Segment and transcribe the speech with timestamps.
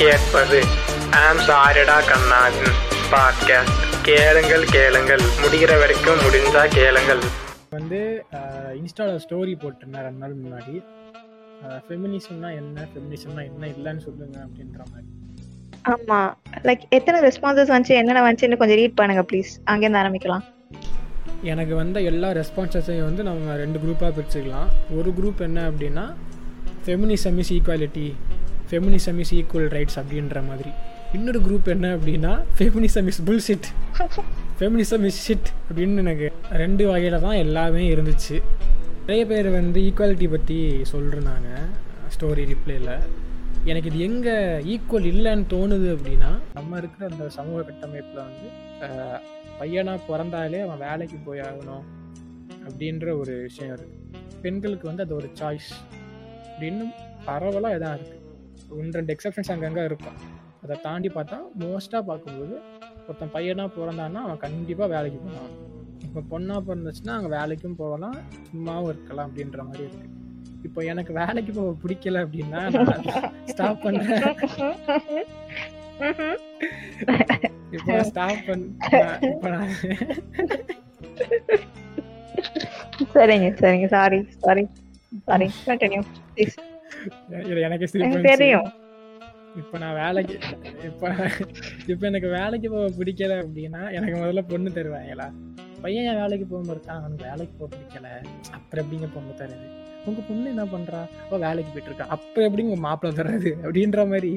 [0.00, 0.58] கேட்பது.
[1.22, 2.76] ஆம் சாரிடா கண்ணாவின்
[3.12, 5.24] பாட்காஸ்ட் கேளுங்கள் கேளுங்கள்.
[5.42, 7.20] முடிகிற வரைக்கும் முடிஞ்சா கேளுங்கள்.
[7.70, 7.98] வந்து
[8.80, 10.74] இன்ஸ்டாவில் ஸ்டோரி போட்டிருந்தேன் ரெண்டு நாள் முன்னாடி.
[11.86, 12.86] ஃபெமினிசம்னா என்ன?
[12.92, 15.08] ஃபெமினிசம்னா என்ன இல்லைன்னு சொல்லுங்க அப்படின்ற மாதிரி.
[15.92, 16.20] ஆமா.
[16.68, 20.46] லைக் எத்தனை ரெஸ்பான்சஸ் வந்துச்சு என்னென்ன வந்துச்சுன்னு கொஞ்சம் ரீட் பண்ணுங்க ப்ளீஸ் அங்கேருந்து ஆரம்பிக்கலாம்.
[21.52, 24.70] எனக்கு வந்த எல்லா ரெஸ்பான்சஸையும் வந்து நம்ம ரெண்டு குரூப்பாக பிரிச்சுக்கலாம்.
[24.98, 26.06] ஒரு குரூப் என்ன அப்படின்னா
[26.84, 28.08] feminism is equality
[28.70, 30.72] feminism is equal rights அப்படின்ற மாதிரி.
[31.12, 33.68] இன்னொரு குரூப் என்ன அப்படின்னா feminism is bullshit
[34.58, 38.36] feminism is shit அப்படின்னு எனக்கு ரெண்டு வகையில் தான் எல்லாமே இருந்துச்சு.
[39.02, 40.58] நிறைய பேர் வந்து ஈக்குவாலிட்டி பற்றி
[40.90, 41.48] சொல்கிறாங்க
[42.14, 42.92] ஸ்டோரி ரிப்ளையில்
[43.64, 44.34] எனக்கு இது எங்கே
[44.72, 48.48] ஈக்குவல் இல்லைன்னு தோணுது அப்படின்னா நம்ம இருக்கிற அந்த சமூக கட்டமைப்பில் வந்து
[48.86, 49.20] அஹ்,
[49.58, 51.84] பையனா பிறந்தாலே அவன் வேலைக்கு போய் ஆகணும்
[52.62, 53.96] அப்படின்ற ஒரு விஷயம் இருக்கு.
[54.42, 55.70] பெண்களுக்கு வந்து அது ஒரு சாய்ஸ்
[56.46, 56.84] அப்படின்னு
[57.24, 58.16] பரவலாக இதான் இருக்கு.
[58.78, 60.18] ஒன்று ரெண்டு எக்ஸப்ஷன்ஸ் அங்கங்கே இருக்கும்.
[60.64, 62.54] அதை தாண்டி பார்த்தா மோஸ்ட்டாக பார்க்கும்போது
[63.06, 65.52] ஒருத்தன் பையனாக பிறந்தான்னா அவன் கண்டிப்பாக வேலைக்கு போகலாம்
[66.06, 68.18] இப்போ பொண்ணாக பிறந்துச்சுன்னா அங்கே வேலைக்கும் போகலாம்
[68.50, 70.08] சும்மாவும் இருக்கலாம் அப்படின்ற மாதிரி இருக்கு.
[70.66, 72.60] இப்போ எனக்கு வேலைக்கு போக பிடிக்கல அப்படின்னா
[73.52, 74.24] ஸ்டாப் பண்ணுறேன்
[77.76, 78.64] இப்போ ஸ்டாப் பண்ண
[79.30, 79.70] இப்போ நான்
[83.14, 83.86] சரிங்க சரிங்க.
[83.96, 84.64] Sorry sorry
[85.28, 86.02] sorry continue
[86.34, 86.56] please
[87.66, 88.20] எனக்கு சிரிப்பு.
[88.32, 88.68] தெரியும்.
[89.60, 90.34] இப்போ நான் வேலைக்கு
[90.88, 91.06] இப்போ
[91.92, 95.26] இப்போ எனக்கு வேலைக்கு போக பிடிக்கல அப்படின்னா எனக்கு முதல்ல பொண்ணு தருவாங்களா
[95.84, 97.00] பையன் ஏன் வேலைக்கு போகாம இருக்கான்?
[97.02, 98.08] அவனுக்கு வேலைக்கு போக பிடிக்கல.
[98.56, 99.68] அப்புறம் எப்படிங்க பொண்ணு தருது
[100.08, 101.00] உங்க பொண்ணு என்ன பண்றா?
[101.24, 102.06] அவ வேலைக்கு போயிட்டு இருக்கா.
[102.16, 103.50] அப்ப எப்படிங்க உங்க மாப்பிள்ளை தர்றது?
[103.64, 104.32] அப்படின்ற மாதிரி.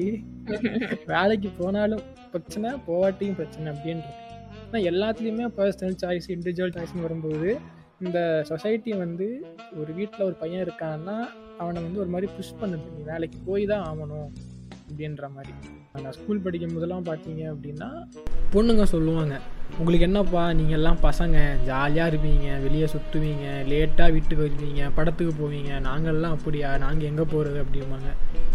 [1.12, 4.08] வேலைக்கு போனாலும் பிரச்சனை போவாட்டியும் பிரச்சனை அப்படின்ற
[4.66, 7.48] ஆனால் எல்லாத்துலேயுமே பர்சனல் சாய்ஸ் இண்டிவிஜுவல் சாய்ஸ்னு வரும்போது
[8.04, 8.18] இந்த
[8.50, 9.26] சொசைட்டி வந்து
[9.80, 11.16] ஒரு வீட்டில் ஒரு பையன் இருக்கான்னா
[11.62, 12.86] அவனை வந்து ஒரு மாதிரி புஷ் பண்ணுது.
[12.96, 14.28] நீ வேலைக்கு போய் தான் ஆகணும்
[14.88, 15.52] அப்படின்ற மாதிரி.
[16.04, 17.88] நான் ஸ்கூல் படிக்கும் போதெல்லாம் பார்த்தீங்க அப்படின்னா
[18.54, 19.34] பொண்ணுங்க சொல்லுவாங்க
[19.80, 21.36] உங்களுக்கு என்னப்பா நீங்கள் எல்லாம் பசங்க
[21.68, 28.10] ஜாலியாக இருப்பீங்க வெளியே சுற்றுவீங்க லேட்டாக வீட்டுக்கு வருவீங்க படத்துக்கு போவீங்க நாங்கள்லாம் அப்படியா நாங்கள் எங்கே போகிறது அப்படிம்பாங்க.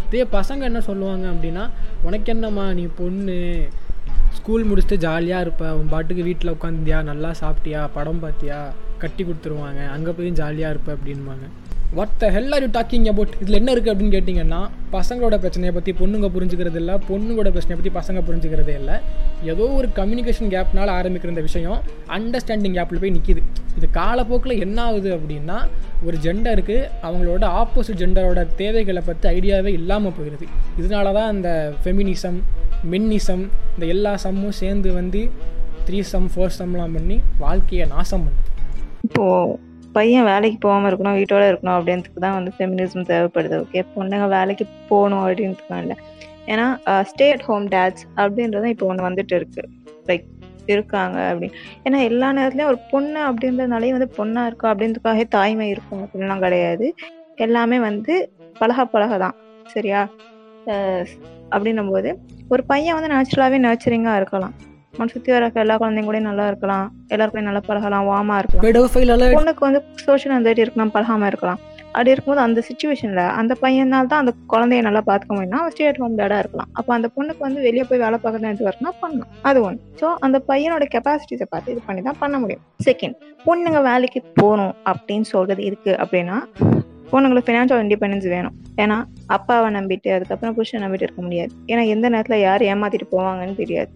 [0.06, 1.64] இதே பசங்க என்ன சொல்லுவாங்க அப்படின்னா
[2.08, 3.38] உனக்கு என்னம்மா நீ பொண்ணு
[4.38, 8.58] ஸ்கூல் முடிச்சுட்டு ஜாலியாக இருப்ப உன் பாட்டுக்கு வீட்டில் உட்காந்தியா நல்லா சாப்பிட்டியா படம் பார்த்தியா
[9.04, 11.46] கட்டி கொடுத்துருவாங்க அங்கே போய் ஜாலியாக இருப்ப அப்படின்பாங்க.
[11.96, 14.58] What the hell are you talking about இதில் என்ன இருக்குது அப்படின்னு கேட்டிங்கன்னா
[14.92, 18.96] பசங்களோட பிரச்சனையை பற்றி பொண்ணுங்க புரிஞ்சுக்கிறது இல்லை பொண்ணுங்களோட பிரச்சனையை பற்றி பசங்க புரிஞ்சுக்கிறதே இல்லை.
[19.44, 21.78] ஏதோ ஒரு கம்யூனிகேஷன் கேப்னால ஆரம்பிக்கிற இந்த விஷயம்
[22.08, 23.42] அண்டர்ஸ்டாண்டிங் கேப்பில் போய் நிற்கிது
[23.76, 25.56] இது காலப்போக்கில் என்ன ஆகுது அப்படின்னா
[26.04, 31.50] ஒரு ஜெண்டருக்கு அவங்களோட ஆப்போசிட் ஜெண்டரோட தேவைகளை பற்றி ஐடியாவே இல்லாமல் போயிடுது இதனால தான் இந்த
[31.84, 32.38] ஃபெமினிசம்
[32.90, 35.22] மென்னிசம் இந்த எல்லா சம்மும் சேர்ந்து வந்து
[35.86, 38.46] த்ரீ சம் ஃபோர் சம்லாம் பண்ணி வாழ்க்கையை நாசம் பண்ணுது.
[39.02, 39.58] இப்போது
[39.96, 45.22] பையன் வேலைக்கு போகாமல் இருக்கணும் வீட்டோட இருக்கணும் அப்படின்றதுக்கு தான் வந்து ஃபெமினிசம் தேவைப்படுது ஓகே பொண்ணுங்க வேலைக்கு போகணும்
[45.24, 45.96] அப்படின்றதுக்காக இல்லை.
[46.52, 46.66] ஏன்னா
[47.10, 49.62] ஸ்டே அட் ஹோம் டேட்ஸ் அப்படின்றது இப்போ ஒன்று வந்துட்டு இருக்கு.
[50.08, 50.26] லைக்
[50.74, 51.56] இருக்காங்க அப்படின்னு.
[51.86, 56.88] ஏன்னா எல்லா நேரத்துலையும் ஒரு பொண்ணு அப்படின்றதுனாலே வந்து பொண்ணா இருக்கா அப்படின்றதுக்காக தாய்மை இருக்கும் அப்படின்லாம் கிடையாது.
[57.46, 58.14] எல்லாமே வந்து
[58.60, 59.36] பழக பழக தான்
[59.74, 60.02] சரியா?
[61.54, 62.10] அப்படின்னும் போது
[62.54, 64.54] ஒரு பையன் வந்து நேச்சுரலாகவே நர்ச்சரிங்காக இருக்கலாம்.
[64.94, 66.86] அவன் சுற்றி வர எல்லா குழந்தைங்க கூட நல்லா இருக்கலாம்.
[67.14, 68.64] எல்லாருக்கும் நல்லா பழகலாம் வாமா இருக்கலாம்.
[69.40, 71.60] பொண்ணுக்கு வந்து சோஷியல் anxiety இருக்கலாம் பழகாம இருக்கலாம்.
[71.92, 76.18] அப்படி இருக்கும்போது அந்த சுச்சுவேஷன்ல அந்த பையனால் தான் அந்த குழந்தைய நல்லா பார்த்துக்க முடியும்னா ஸ்டே அட் ஹோம்
[76.20, 76.68] டேடா இருக்கலாம்.
[76.78, 79.30] அப்போ அந்த பொண்ணுக்கு வந்து வெளியே போய் வேலை பார்க்கறது எது வரனா பண்ணலாம்.
[79.48, 82.62] அது ஒன்று ஸோ அந்த பையனோட கெப்பாசிட்டிஸை பார்த்து இது பண்ணி தான் பண்ண முடியும்.
[82.88, 86.38] செகண்ட் பொண்ணுங்க வேலைக்கு போகணும் அப்படின்னு சொல்றது இருக்கு அப்படின்னா
[87.12, 88.56] பொண்ணுங்களுக்கு ஃபினான்ஷியல் இண்டிபெண்டன்ஸ் வேணும்.
[88.82, 88.96] ஏன்னா
[89.36, 91.52] அப்பாவை நம்பிட்டு அதுக்கப்புறம் புருஷனை நம்பிட்டு இருக்க முடியாது.
[91.72, 93.90] ஏன்னா எந்த நேரத்தில் யார் ஏமாத்திட்டு போவாங்கன்னு தெரியாது.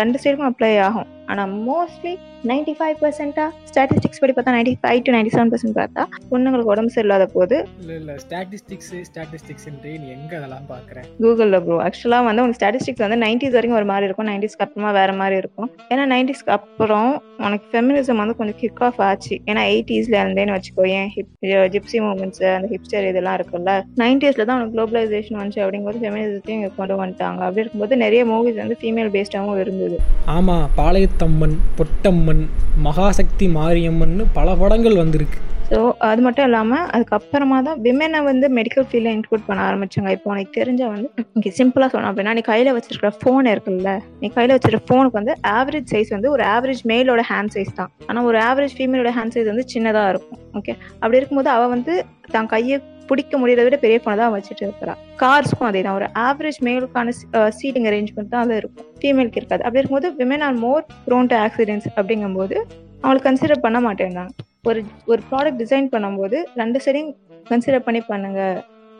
[0.00, 1.10] ரெண்டு சைடுக்கும் அப்ளை ஆகும்.
[1.32, 2.10] ஆனால் மோஸ்ட்லி
[2.48, 6.92] நைன்டி ஃபைவ் பர்சன்டா ஸ்டாட்டிஸ்டிக்ஸ் படி பார்த்தா ninety five to ninety seven percent பார்த்தா பொண்ணுங்களுக்கு உடம்பு
[6.96, 12.58] சரியில்லாத போது இல்லை இல்லை ஸ்டாட்டிஸ்டிக்ஸ் ஸ்டாட்டிஸ்டிக்ஸ்ன்ட்டு நீ எங்கே அதெல்லாம் பார்க்குறேன் கூகுளில் ப்ரோ ஆக்சுவலாக வந்து உனக்கு
[12.60, 15.70] ஸ்டாட்டிஸ்டிக்ஸ் வந்து நைன்டிஸ் வரைக்கும் ஒரு மாதிரி இருக்கும் நைன்டிஸ்க்கு அப்புறமா வேற மாதிரி இருக்கும்.
[15.92, 17.10] ஏன்னா நைன்டிஸ்க்கு அப்புறம்
[17.46, 19.34] உனக்கு ஃபெமினிசம் வந்து கொஞ்சம் கிக் ஆஃப் ஆச்சு.
[19.50, 21.34] ஏன்னா எயிட்டிஸ்ல இருந்தேன்னு வச்சுக்கோ ஏன் ஹிப்
[21.74, 23.74] ஜிப்சி மூமெண்ட்ஸ் அந்த ஹிப்ஸ்டர் இதெல்லாம் இருக்குல்ல
[24.04, 27.40] நைன்டிஸ்ல தான் உனக்கு குளோபலைசேஷன் வந்துச்சு அப்படிங்கும்போது ஃபெமினிசத்தையும் கொண்டு வந்துட்டாங்க.
[27.48, 29.98] அப்படி இருக்கும்போது நிறைய மூவிஸ் வந்து ஃபீமேல் பேஸ்டாகவும் இருந்தது.
[30.36, 32.44] ஆமாம் பாளையத்தம்மன் பொட்டம்மன்
[32.86, 35.38] மகாசக்தி மாரியம்மன் பல படங்கள் வந்திருக்கு.
[35.70, 35.78] ஸோ
[36.08, 40.10] அது மட்டும் இல்லாமல் அதுக்கப்புறமா தான் விமனை வந்து மெடிக்கல் ஃபீல்டில் இன்க்ளூட் பண்ண ஆரம்பிச்சாங்க.
[40.16, 44.54] இப்போ உனக்கு தெரிஞ்ச வந்து இங்கே சிம்பிளாக சொன்னோம் அப்படின்னா நீ கையில் வச்சிருக்கிற ஃபோன் இருக்குல்ல நீ கையில்
[44.54, 47.90] வச்சிருக்க ஃபோனுக்கு வந்து ஆவரேஜ் சைஸ் வந்து ஒரு ஆவரேஜ் மேலோட ஹேண்ட் சைஸ் தான்.
[48.08, 50.40] ஆனால் ஒரு ஆவரேஜ் ஃபீமேலோட ஹேண்ட் சைஸ் வந்து சின்னதாக இருக்கும்.
[50.60, 51.96] ஓகே அப்படி இருக்கும்போது அவள் வந்து
[52.36, 52.78] தான் கையை
[53.10, 54.94] பிடிக்க முடியறத விட பெரிய ஃபோனை தான் வச்சுட்டு இருக்கிறா.
[55.22, 57.14] கார்ஸ்க்கும் அதே தான் ஒரு ஆவரேஜ் மேலுக்கான
[57.58, 58.86] சீட்டிங் அரேஞ்ச்மெண்ட் தான் அது இருக்கும்.
[59.00, 59.62] ஃபீமேலுக்கு இருக்காது.
[59.66, 62.56] அப்படி இருக்கும்போது women are more prone to accidents அப்படிங்கும்போது
[63.02, 64.32] அவங்களுக்கு கன்சிடர் பண்ண மாட்டேங்கிறாங்க
[64.70, 64.80] ஒரு
[65.12, 67.12] ஒரு ப்ராடக்ட் டிசைன் பண்ணும்போது ரெண்டு சைடையும்
[67.50, 68.40] கன்சிடர் பண்ணி பண்ணுங்க.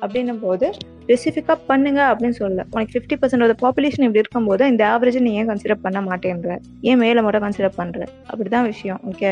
[0.06, 0.66] அப்படின்னும் போது
[1.04, 2.62] ஸ்பெசிஃபிக்காக பண்ணுங்க அப்படின்னு சொல்லல.
[2.74, 6.56] உனக்கு ஃபிஃப்டி பர்சன்ட் ஆஃப் பாப்புலேஷன் இப்படி இருக்கும்போது இந்த ஆவரேஜ் நீ ஏன் கன்சிடர் பண்ண மாட்டேன்ற.
[6.88, 8.00] ஏன் மேலே மட்டும் கன்சிடர் பண்ணுற
[8.30, 9.30] அப்படிதான் விஷயம் ஓகே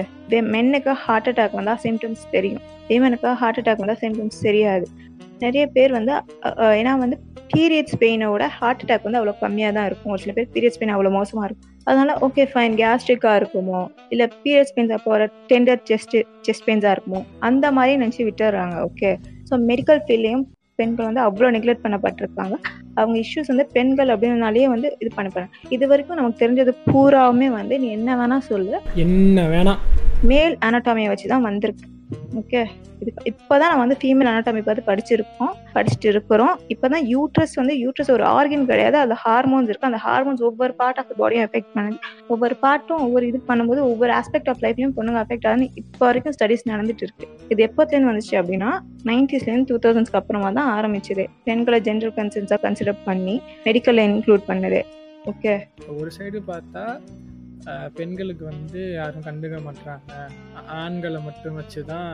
[0.54, 2.62] மென்னுக்கு ஹார்ட் அட்டாக் வந்தால் சிம்டம்ஸ் தெரியும்.
[2.92, 4.86] விமனுக்கு ஹார்ட் அட்டாக் வந்தால் சிம்டம்ஸ் தெரியாது.
[5.44, 6.12] நிறைய பேர் வந்து
[6.80, 7.16] ஏன்னா வந்து
[7.52, 10.12] பீரியட்ஸ் பெயினோட ஹார்ட் அட்டாக் வந்து அவ்வளோ கம்மியாக தான் இருக்கும்.
[10.14, 11.70] ஒரு சில பேர் பீரியட்ஸ் பெயின் அவ்வளோ மோசமாக இருக்கும்.
[11.88, 13.80] அதனால ஓகே ஃபைன் கேஸ்ட்ரிக்காக இருக்குமோ
[14.12, 16.16] இல்லை பீரியட்ஸ் பெயின்ஸ் அப்போ ஒரு டெண்டர் செஸ்ட்
[16.46, 19.10] செஸ்ட் பெயின்ஸாக இருக்குமோ அந்த மாதிரி நினச்சி விட்டுறாங்க ஓகே
[19.50, 20.44] ஸோ மெடிக்கல் ஃபீல்டையும்
[20.76, 22.56] பெண்கள் வந்து அவ்வளோ நெக்லெக்ட் பண்ணப்பட்டிருக்காங்க.
[22.94, 27.90] அவங்க இஷ்யூஸ் வந்து பெண்கள் அப்படின்னாலே வந்து இது பண்ண இது வரைக்கும் நமக்கு தெரிஞ்சது பூராவுமே வந்து நீ
[27.90, 28.78] என்ன வேணா சொல்லு.
[28.94, 29.82] என்ன வேணாம்
[30.22, 31.86] மேல் அனாட்டாமியை வச்சு தான் வந்திருக்கு.
[32.40, 32.60] ஓகே.
[33.00, 35.52] இது இப்போதான் நம்ம வந்து ஃபீமேல் அனாட்டமி பார்த்து படிச்சிருக்கோம்.
[35.74, 36.54] படிச்சுட்டு இருக்கிறோம்.
[36.72, 38.96] இப்போதான் யூட்ரஸ் வந்து யூட்ரஸ் ஒரு ஆர்கன் கிடையாது.
[38.96, 39.88] அது ஹார்மோன்ஸ் இருக்கு.
[39.90, 44.50] அந்த ஹார்மோன்ஸ் ஒவ்வொரு பார்ட் ஆஃப் பாடியும் எஃபெக்ட் பண்ணுது ஒவ்வொரு பார்ட்டும் ஒவ்வொரு இது பண்ணும்போது ஒவ்வொரு ஆஸ்பெக்ட்
[44.52, 47.28] ஆஃப் லைஃப்லையும் பொண்ணுங்க அஃபெக்ட் ஆகுது இப்போ வரைக்கும் ஸ்டடிஸ் நடந்துட்டு இருக்கு.
[47.48, 48.72] இது எப்போத்துலேருந்து வந்துச்சு அப்படின்னா
[49.10, 51.26] நைன்டிஸ்லேருந்து டூ தௌசண்ட்ஸ்க்கு அப்புறமா தான் ஆரம்பிச்சது.
[51.44, 54.82] பெண்களை ஜென்ரல் கன்சர்ன்ஸாக கன்சிடர் பண்ணி மெடிக்கலில் இன்க்ளூட் பண்ணுது.
[55.32, 55.52] ஓகே.
[56.00, 56.84] ஒரு சைடு பார்த்தா
[57.96, 60.10] பெண்களுக்கு வந்து யாரும் கண்டுக்க மாட்றாங்க.
[60.56, 62.10] ஆ- ஆண்களை மட்டும் வச்சு தான்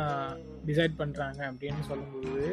[0.67, 2.45] டிசைட் பண்ணுறாங்க அப்படின்னு சொல்லும்போது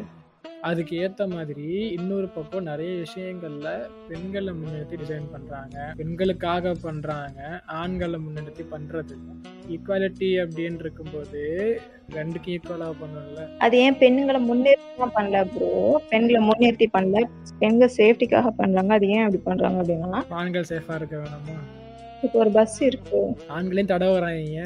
[0.63, 3.67] அதுக்கு ஏற்ற மாதிரி இன்னொரு பக்கம் நிறைய விஷயங்கள்ல
[4.07, 7.39] பெண்களை முன்னிறுத்தி டிசைன் பண்ணுறாங்க பெண்களுக்காக பண்ணுறாங்க
[7.75, 9.15] ஆண்களை முன்னிறுத்தி பண்ணுறது
[9.69, 11.41] ஈக்குவாலிட்டி அப்படின்னு இருக்கும்போது
[12.13, 15.71] ரெண்டுக்கும் ஈக்குவலாக பண்ணல அது ஏன் பெண்களை முன்னேற்றம் பண்ணல ப்ரோ
[16.09, 17.21] பெண்களை முன்னேற்றி பண்ணல.
[17.59, 20.21] பெண்கள் சேஃப்டிக்காக பண்றாங்க அது ஏன் அப்படி பண்றாங்க அப்படின்னா?
[20.35, 21.57] ஆண்கள் சேஃபாக இருக்க வேணாமா?
[22.25, 23.19] இப்போ ஒரு பஸ் இருக்கு.
[23.55, 24.63] ஆண்களையும் தடவை வராங்க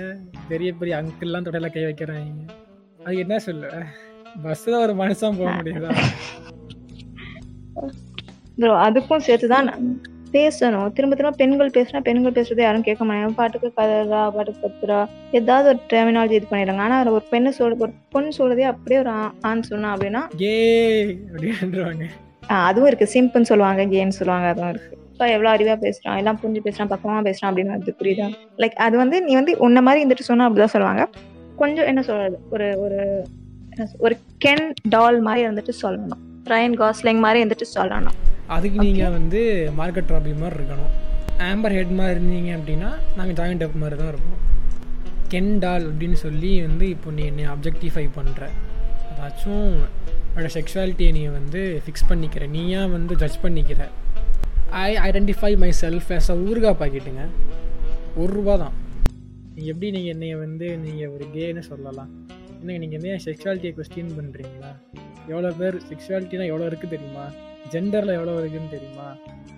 [0.51, 2.47] பெரிய பெரிய அங்கிள்லாம் தொடையில கை வைக்கிறாங்க
[3.05, 3.65] அது என்ன சொல்ல?
[4.43, 5.89] பஸ்ல ஒரு மனுஷன் போக முடியுதா?
[8.85, 9.69] அதுக்கும் சேர்த்துதான்
[10.35, 10.91] பேசணும்.
[10.97, 13.33] திரும்ப திரும்ப பெண்கள் பேசினா பெண்கள் பேசுறதை யாரும் கேட்க மாட்டாங்க.
[13.39, 14.99] பாட்டுக்கு கதறா பாட்டுக்கு கத்துறா
[15.39, 16.83] ஏதாவது ஒரு டெர்மினாலஜி இது பண்ணிடுறாங்க.
[16.85, 19.13] ஆனா ஒரு பெண்ணு சொல்ற ஒரு பொண்ணு சொல்றதே அப்படியே ஒரு
[19.49, 20.55] ஆண் சொன்னா அப்படின்னா ஏ
[22.67, 23.07] அதுவும் இருக்கு.
[23.15, 24.95] சிம்பிள்னு சொல்லுவாங்க கேன்னு சொல்லுவாங்க அதுவும் இருக்கு.
[25.21, 28.27] இப்போ எவ்வளவு அறிவா பேசுறான் எல்லாம் புரிஞ்சு பேசுறான் பக்கமா பேசுறான் அப்படின்னு அது புரியுதா?
[28.57, 31.09] லைக் அது வந்து நீ வந்து உன்ன மாதிரி இருந்துட்டு சொன்னா அப்படிதான் சொல்லுவாங்க.
[31.55, 32.39] கொஞ்சம் என்ன சொல்றது?
[32.49, 33.27] ஒரு ஒரு
[33.97, 36.23] ஒரு கென் டால் மாதிரி இருந்துட்டு சொல்லணும்.
[36.43, 38.17] ரயன் காஸ்லிங் மாதிரி இருந்துட்டு சொல்லணும்.
[38.47, 39.41] அதுக்கு நீங்க வந்து
[39.77, 40.91] மார்க்கெட் ராபி மாதிரி இருக்கணும்.
[41.49, 44.41] ஆம்பர் ஹெட் மாதிரி இருந்தீங்க அப்படின்னா நாங்கள் ஜாயிண்ட் அப் மாதிரி தான் இருப்போம்
[45.33, 48.49] கென்டால் அப்படின்னு சொல்லி வந்து இப்போ நீ என்னை அப்ஜெக்டிஃபை பண்ணுற
[49.11, 49.71] அதாச்சும்
[50.33, 52.49] உன்னோட செக்ஷுவாலிட்டியை நீ வந்து ஃபிக்ஸ் பண்ணிக்கிற.
[52.49, 53.81] நீயா வந்து ஜட்ஜ் பண்ணிக்கிற.
[54.79, 55.51] I identify
[55.81, 57.23] myself as a oorugai பாக்கெட்டுங்க.
[58.21, 58.75] ஒரு ரூபா தான்
[59.71, 62.11] எப்படி நீங்கள் என்னைய வந்து நீங்கள் ஒரு கேன்னு சொல்லலாம்.
[62.61, 64.71] என்ன நீங்கள் என்ன செக்ஷுவாலிட்டியை கொஸ்டின் பண்ணுறீங்களா
[65.31, 67.25] எவ்வளோ பேர் செக்ஷுவாலிட்டினா எவ்வளோ இருக்குது தெரியுமா?
[67.73, 69.07] ஜெண்டரில் எவ்வளோ இருக்குன்னு தெரியுமா?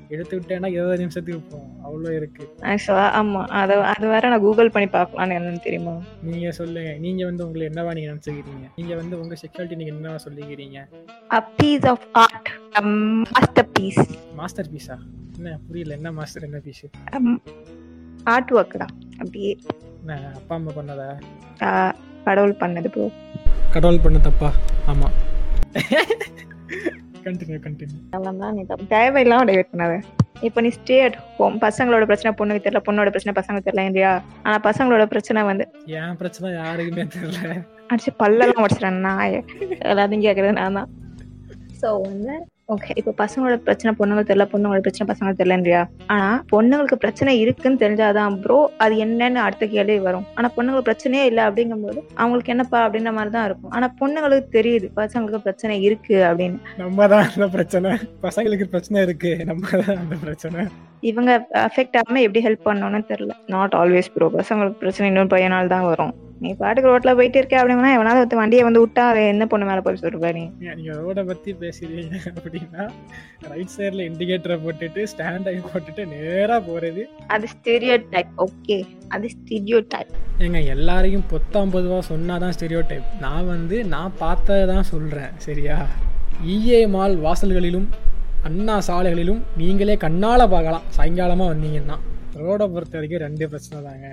[0.07, 1.69] எடுத்து விட்டேன்னா இருபது நிமிஷத்துக்கு போகும்.
[1.85, 3.41] அவ்வளோ இருக்குது ஆக்சுவலா ஆமா.
[3.59, 5.93] அதை அது வேற நான் கூகுள் பண்ணி பார்க்கலான்னு என்னன்னு தெரியுமா?
[6.21, 6.91] நீங்கள் சொல்லுங்க.
[7.05, 8.67] நீங்கள் வந்து உங்களை என்னவா நீங்கள் நினச்சிக்கிறீங்க?
[8.75, 10.79] நீங்கள் வந்து உங்கள் செக்ஷுவாலிட்டி நீங்கள் என்னவா சொல்லிக்கிறீங்க?
[11.29, 12.47] A piece of art
[12.79, 14.01] a masterpiece.
[14.35, 14.97] Master பீஸா
[15.37, 15.93] என்ன புரியல.
[15.93, 16.87] என்ன மாஸ்டர் என்ன பீஸு
[18.23, 18.87] ஆர்ட் ஒர்க்டா
[19.19, 19.53] அப்படியே.
[20.37, 21.09] அப்பா அம்மா பண்ணதா?
[22.25, 23.05] கடவுள் பண்ணது ப்ரோ
[23.71, 24.49] கடவுள் பண்ண தப்பா?
[24.85, 25.15] ஆமாம்
[27.27, 28.85] கண்டினியூ கண்டினியூ அதெல்லாம் நீ தப்பு.
[28.95, 29.95] தேவையில்லாம டைவர்ட் பண்ணாத.
[30.47, 34.13] இப்போ நீ ஸ்டே அட் ஹோம் பசங்களோட பிரச்சனை பொண்ணுக்கு தெரியல பொண்ணோட பிரச்சனை பசங்களுக்கு தெரியல இல்லையா?
[34.45, 35.65] ஆனா பசங்களோட பிரச்சனை வந்து
[35.99, 37.51] என் பிரச்சனை யாருக்குமே தெரியல.
[37.91, 39.33] அடிச்சு பல்லெல்லாம் உடச்சிட்டேன் நாய.
[39.91, 40.89] எல்லாத்தையும் கேட்கறது நான் தான்
[41.81, 42.33] ஸோ வந்து
[42.69, 45.81] ஓகே இப்போ பசங்களோட பிரச்சனை பொண்ணுங்களுக்கு தெரியல பொண்ணுங்களோட பிரச்சனை பசங்களுக்கு தெரியலன்றியா?
[46.13, 50.25] ஆனா பொண்ணுங்களுக்கு பிரச்சனை இருக்குன்னு தெரிஞ்சாதான் ப்ரோ அது என்னன்னு அடுத்த கேள்வி வரும்.
[50.37, 53.73] ஆனா பொண்ணுங்களுக்கு பிரச்சனையே இல்லை அப்படிங்கும்போது அவங்களுக்கு என்னப்பா அப்படின்ற மாதிரி தான் இருக்கும்.
[53.77, 56.59] ஆனா பொண்ணுங்களுக்கு தெரியுது பசங்களுக்கு பிரச்சனை இருக்கு அப்படின்னு.
[56.83, 57.91] நம்ம தான் அந்த பிரச்சனை.
[58.25, 60.63] பசங்களுக்கு பிரச்சனை இருக்கு நம்ம தான் அந்த பிரச்சனை.
[61.11, 61.31] இவங்க
[61.67, 63.33] அஃபெக்ட் ஆகாம எப்படி ஹெல்ப் பண்ணணும்னு தெரியல.
[63.55, 66.13] நாட் ஆல்வேஸ் ப்ரோ பசங்களுக்கு பிரச்சனை இன்னொரு பையனால் தான் வரும்.
[66.43, 69.81] நீ பாட்டுக்கு ரோட்ல போயிட்டு இருக்க அப்படின்னா எவனாவது ஒருத்தன் வண்டியை வந்து விட்டா அவன் என்ன பொண்ணு மேல
[69.81, 72.83] போய் சொல்லுவா நீ நீங்க ரோட பத்தி பேசுறீங்க அப்படின்னா
[73.51, 77.03] ரைட் சைடுல இண்டிகேட்டரை போட்டுட்டு ஸ்டாண்ட் ஆகி போட்டுட்டு நேரா போறது.
[77.27, 78.77] அது ஸ்டெரியோ டைப் ஓகே
[79.09, 84.83] அது ஸ்டெரியோ டைப் ஏங்க எல்லாரையும் பொத்தாம் பொதுவா சொன்னாதான் ஸ்டெரியோ டைப் நான் வந்து நான் பார்த்ததை தான்
[84.83, 85.77] சொல்றேன் சரியா?
[86.47, 87.87] ஈஏ மால் வாசல்களிலும்
[88.43, 90.85] அண்ணா சாலைகளிலும் நீங்களே கண்ணால பார்க்கலாம்.
[90.97, 91.97] சாயங்காலமா வந்தீங்கன்னா.
[92.35, 94.07] ரோடை பொறுத்த வரைக்கும் ரெண்டு பிரச்சனை தாங்க.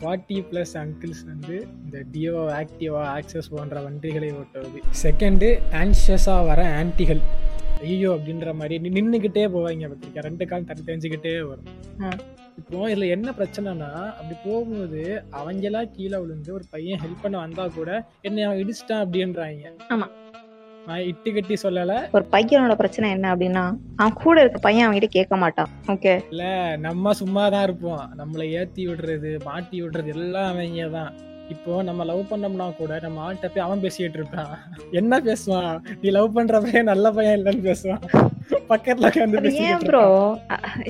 [0.00, 4.82] ஃபார்ட்டி ப்ளஸ் அங்கிள்ஸ் வந்து இந்த டியோ ஆக்டிவா ஆக்சஸ் போன்ற வண்டிகளை ஓட்டுவது.
[5.02, 7.20] செகண்டு ஆன்ஷியஸாக வர ஆன்டிகள்
[7.80, 11.64] ஐயோ அப்படின்ற மாதிரி நி- நின்னுக்கிட்டே போவாங்க பார்த்திருக்கேன் ரெண்டு கால் தட்டி தெரிஞ்சுக்கிட்டே வரும்.
[12.56, 18.06] இப்போ இதுல என்ன பிரச்சனைனா அப்படி போகும்போது அவங்களா கீழே விழுந்து ஒரு பையன் ஹெல்ப் பண்ண வந்தா கூட
[18.20, 19.72] என்னை அவன் இடிச்சிட்டான் அப்படின்றாங்க.
[19.88, 20.08] ஆமா.
[20.88, 21.94] நான் இட்டு கட்டி சொல்லல.
[22.16, 23.64] ஒரு பையனோட பிரச்சனை என்ன அப்படின்னா
[24.00, 25.70] அவன் கூட இருக்க பையன் அவன்கிட்ட கேட்க மாட்டான்.
[25.94, 26.44] ஓகே இல்ல
[26.86, 28.04] நம்ம சும்மா தான் இருப்போம்.
[28.20, 31.10] நம்மளை ஏத்தி விடுறது மாட்டி விடுறது எல்லாம் அவங்க தான்.
[31.54, 34.52] இப்போ நம்ம லவ் பண்ணோம்னா கூட நம்ம ஆள்கிட்ட போய் அவன் பேசிட்டு இருப்பான்.
[35.00, 35.72] என்ன பேசுவான்?
[36.02, 38.02] நீ லவ் பண்ற பையன் நல்ல பையன் இல்லைன்னு பேசுவான்.
[38.72, 40.04] பக்கத்துல உட்காந்து ஏன் ப்ரோ.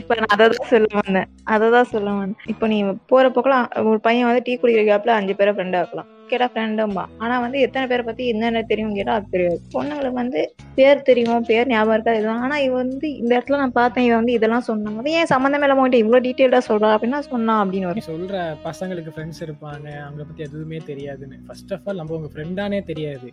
[0.00, 1.28] இப்ப நான் அதை தான் சொல்ல வந்தேன்.
[1.54, 2.40] அதை தான் சொல்ல வந்தேன்.
[2.54, 2.78] இப்போ நீ
[3.12, 7.34] போற போக்கெல்லாம் ஒரு பையன் வந்து டீ குடிக்கிற கேப்ல அஞ்சு பேரை ஃப்ரெண்டா இருக்கலாம் கேட்டா ஃப்ரெண்டும்பா ஆனா
[7.44, 9.58] வந்து எத்தனை பேரை பத்தி என்னென்ன தெரியும் கேட்டா அது தெரியாது.
[9.74, 10.40] பொண்ணுங்களுக்கு வந்து
[10.76, 14.36] பேர் தெரியும் பேர் ஞாபகம் இருக்காது இதுதான் ஆனா இவ வந்து இந்த இடத்துல நான் பார்த்தேன் இவன் வந்து
[14.38, 18.08] இதெல்லாம் சொன்னாங்க ஏன் சம்மந்தமே இல்லாம உன்கிட்ட இவ்வளவு டீட்டெயில்டா சொல்றா அப்படின்னா சொன்னா அப்படின்னு வரும்.
[18.10, 21.38] சொல்ற பசங்களுக்கு ஃப்ரெண்ட்ஸ் இருப்பாங்க அவங்கள பத்தி எதுவுமே தெரியாதுன்னு.
[21.48, 23.28] ஃபர்ஸ்ட் ஆஃப் ஆல் நம்ம உங்க ஃப்ரெண்டானே தெரியாது.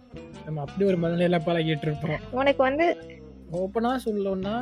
[0.48, 2.20] நம்ம அப்படி ஒரு மனநிலையில பழகிட்டு இருப்போம்.
[2.42, 2.88] உனக்கு வந்து
[3.62, 4.56] ஓப்பனா சொல்லணும்னா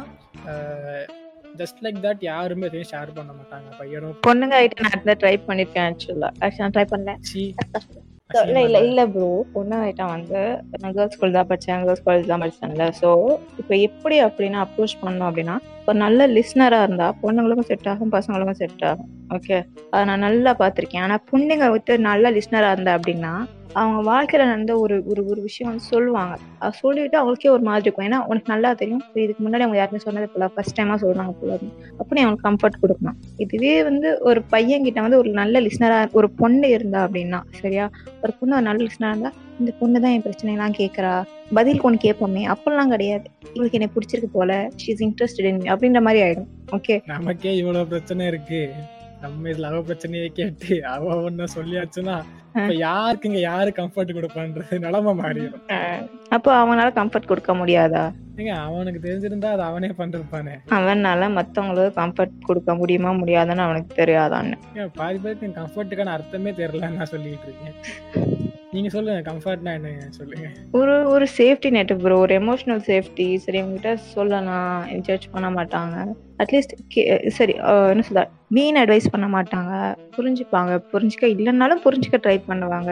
[1.60, 3.68] ஜஸ்ட் லைக் தட் யாருமே எதையும் ஷேர் பண்ண மாட்டாங்க.
[3.80, 7.14] பையனும் பொண்ணுங்க ஆயிட்டு நான் ட்ரை பண்ணிருக்கேன் ஆக்சுவலா ஆக்சுவலா ட்ரை பண்ணல.
[7.30, 7.44] சி.
[8.30, 10.40] இல்ல இல்ல இல்ல ப்ரோ பொண்ணு ஐட்டம் வந்து
[10.82, 11.82] நான் கேர்ள்ஸ் ஸ்கூல் தான் படிச்சேன்.
[11.86, 12.86] கேர்ள்ஸ் காலேஜ் தான் படிச்சேன்ல.
[13.02, 13.10] ஸோ
[13.62, 15.56] இப்போ எப்படி அப்படின்னா அப்ரோச் பண்ணோம் அப்படின்னா
[15.88, 19.12] ஒரு நல்ல லிஸ்னரா இருந்தா பொண்ணுங்களுக்கும் செட் ஆகும் பசங்களுக்கும் செட் ஆகும்.
[19.36, 19.58] ஓகே
[19.92, 21.04] அதை நான் நல்லா பார்த்திருக்கேன்.
[21.08, 23.34] ஆனா பொண்ணுங்க வந்து நல்ல லிஸ்னரா இருந்தா அப்படின்னா
[23.80, 26.36] அவங்க வாழ்க்கையில நடந்த ஒரு ஒரு ஒரு விஷயம் வந்து சொல்லுவாங்க.
[26.60, 28.06] அது சொல்லிட்டு அவங்களுக்கே ஒரு மாதிரி இருக்கும்.
[28.08, 29.04] ஏன்னா உனக்கு நல்லா தெரியும்.
[29.14, 31.58] இதுக்கு முன்னாடி அவங்க யாருமே சொன்னது போல ஃபர்ஸ்ட் டைமா சொல்றாங்க போல
[31.98, 33.18] அப்படி அவங்களுக்கு கம்ஃபர்ட் கொடுக்கணும்.
[33.38, 37.88] இதுவே வந்து ஒரு பையன் கிட்ட வந்து ஒரு நல்ல லிஸ்னரா ஒரு பொண்ணு இருந்தா அப்படின்னா சரியா?
[38.22, 41.24] ஒரு பொண்ணு ஒரு நல்ல லிஸ்னரா இருந்தா இந்த பொண்ணு தான் என் பிரச்சனை எல்லாம் கேட்கறா.
[41.54, 42.44] பதில் கொண்டு கேட்போமே.
[42.54, 43.28] அப்பெல்லாம் கிடையாது.
[43.54, 44.70] இவளுக்கு என்னை பிடிச்சிருக்கு போல.
[44.86, 46.50] ஷீஸ் இன்ட்ரெஸ்டட் இன் அப்படின்ற மாதிரி ஆயிடும்.
[46.72, 48.62] ஓகே நமக்கே இவ்வளவு பிரச்சனை இருக்கு.
[49.22, 52.16] நம்ம இதுல அவ பிரச்சனையை கேட்டு அவ ஒன்ன சொல்லியாச்சுன்னா
[52.58, 55.64] இப்ப யாருக்கு இங்க யாரு கம்ஃபர்ட் கொடுப்பான்றது நிலைமை மாறிடும்.
[56.36, 58.04] அப்போ அவனால கம்ஃபர்ட் கொடுக்க முடியாதா?
[58.38, 60.54] ஏங்க அவனுக்கு தெரிஞ்சிருந்தா அது அவனே பண்ணிருப்பானே.
[60.78, 64.58] அவனால மத்தவங்களுக்கு கம்ஃபர்ட் கொடுக்க முடியுமா முடியாதுன்னு அவனுக்கு தெரியாதான்னு.
[65.02, 68.45] பாதி பேருக்கு கம்ஃபர்ட்டுக்கான அர்த்தமே தெரியலன்னு நான் சொல்லிட்டு இருக்கேன்.
[68.76, 69.90] நீங்க சொல்லுங்க கம்ஃபர்ட்னா என்ன
[70.20, 70.48] சொல்லுங்க.
[70.80, 74.72] ஒரு ஒரு சேஃப்டி நெட் ப்ரோ ஒரு எமோஷனல் சேஃப்டி சரி உங்ககிட்ட சொல்லலாம்
[75.08, 75.96] ஜட்ஜ் பண்ண மாட்டாங்க.
[76.44, 76.74] அட்லீஸ்ட்
[77.38, 77.54] சரி
[77.92, 78.24] என்ன சொல்ல
[78.56, 79.74] மீன் அட்வைஸ் பண்ண மாட்டாங்க.
[80.18, 80.74] புரிஞ்சுப்பாங்க.
[80.94, 82.92] புரிஞ்சுக்க இல்லைன்னாலும் புரிஞ்சுக்க ட்ரை பண்ணுவாங்க.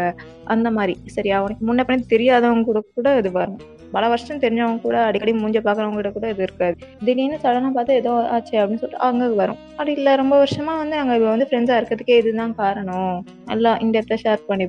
[0.56, 0.96] அந்த மாதிரி.
[1.16, 3.60] சரி அவனுக்கு முன்ன பின்ன தெரியாதவங்க கூட கூட இது வரும்.
[3.96, 6.76] பல வருஷம் தெரிஞ்சவங்க கூட அடிக்கடி மூஞ்ச பாக்குறவங்க கூட கூட இது இருக்காது.
[7.06, 9.60] திடீர்னு சடனாக பார்த்தா ஏதோ ஆச்சு அப்படின்னு சொல்லிட்டு அங்கே வரும்.
[9.78, 13.16] அப்படி இல்லை ரொம்ப வருஷமாக வந்து நாங்கள் இப்போ வந்து ஃப்ரெண்ட்ஸாக இருக்கிறதுக்கே இதுதான் காரணம்.
[13.52, 14.66] நல்லா இந்த ஷேர் பண்ணி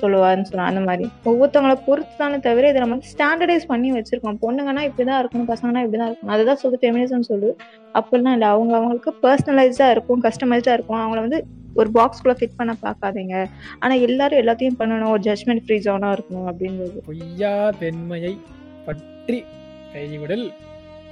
[0.00, 1.06] சொல்லுவான்னு சொன்னோம் அந்த மாதிரி.
[1.30, 4.38] ஒவ்வொருத்தவங்கள பொறுத்து தானே தவிர இதை நம்ம ஸ்டாண்டர்டைஸ் பண்ணி வச்சிருக்கோம்.
[4.44, 6.34] பொண்ணுங்கன்னா இப்படி தான் இருக்கணும் பசங்கன்னா இப்படி தான் இருக்கணும்.
[6.36, 7.50] அதுதான் சொல்லு ஃபெமினிசம் சொல்லு
[7.94, 8.48] அப்படிலாம் இல்லை.
[8.48, 10.98] அவங்க அவங்களுக்கு பர்சனலைஸ்டா இருக்கும் கஸ்டமைஸ்டா இருக்கும்.
[10.98, 13.46] அவங்கள வந்து ஒரு பாக்ஸ்குள்ளே ஃபிட் பண்ண பார்க்காதீங்க.
[13.78, 15.10] ஆனா எல்லாரும் எல்லாத்தையும் பண்ணணும்.
[15.10, 16.98] ஒரு ஜட்மெண்ட் ஃப்ரீ ஜோனா இருக்கணும் அப்படின்றது.
[17.06, 18.38] பொய்யா பெண்மையை
[18.84, 19.44] பற்றி
[19.92, 20.52] கைவிடல்.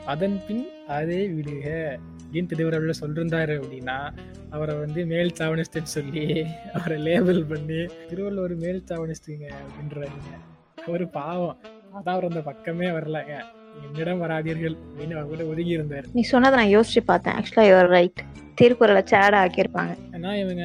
[0.06, 1.96] அதன் பின் அதே விடுக.
[2.26, 4.14] அப்படின்னு திருவள்ளுவர் சொல்லிருந்தாரு அப்படின்னா
[4.50, 10.32] அவரை வந்து மேல் சாவனிஸ்ட்னு சொல்லி அவரை லேபிள் பண்ணி திருவள்ளுவர் மேல் சாவனிஸ்டுங்க அப்படின்றாங்க
[10.86, 11.58] அவர் பாவம்.
[11.94, 13.42] அதான் அவர் அந்த பக்கமே வரலங்க.
[13.84, 14.76] என்னிடம் வராதீர்கள்.
[14.88, 16.06] அப்படின்னு அவர் கூட ஒதுங்கி இருந்தார்.
[16.12, 17.34] நீ சொன்னதை நான் யோசிச்சு பார்த்தேன்.
[17.34, 18.22] ஆக்சுவலா யுவர் ரைட்
[18.54, 19.94] திருக்குறளை சேடா ஆக்கியிருப்பாங்க.
[20.12, 20.64] ஏன்னா இவங்க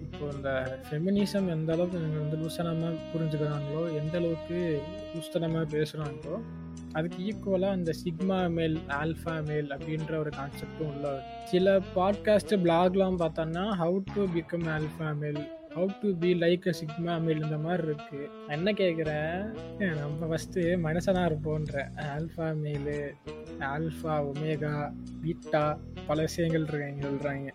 [0.00, 4.82] இப்போ இந்த ஃபெமினிசம் எந்த அளவுக்கு இவங்க வந்து லூசனமாக புரிஞ்சுக்கிறாங்களோ எந்த அளவுக்கு
[5.14, 6.40] லூசனமாக பேசுகிறாங்களோ
[6.92, 11.22] அதுக்கு ஈக்குவலாக அந்த சிக்மா மேல் ஆல்ஃபா மேல் அப்படின்ற ஒரு கான்செப்டும் உள்ள.
[11.44, 17.12] சில பாட்காஸ்ட் பிளாக்லாம் பார்த்தோன்னா how to become alpha male how to be like a sigma
[17.34, 18.20] இந்த மாதிரி இருக்கு.
[18.54, 19.34] என்ன கேட்குறேன்
[20.00, 21.82] நம்ம ஃபஸ்ட்டு மனுஷனா இருப்போன்ற
[22.14, 22.96] alpha male
[23.74, 24.72] alpha omega
[25.22, 25.62] beta
[26.08, 27.48] பல விஷயங்கள் இருக்காங்க சொல்கிறாங்க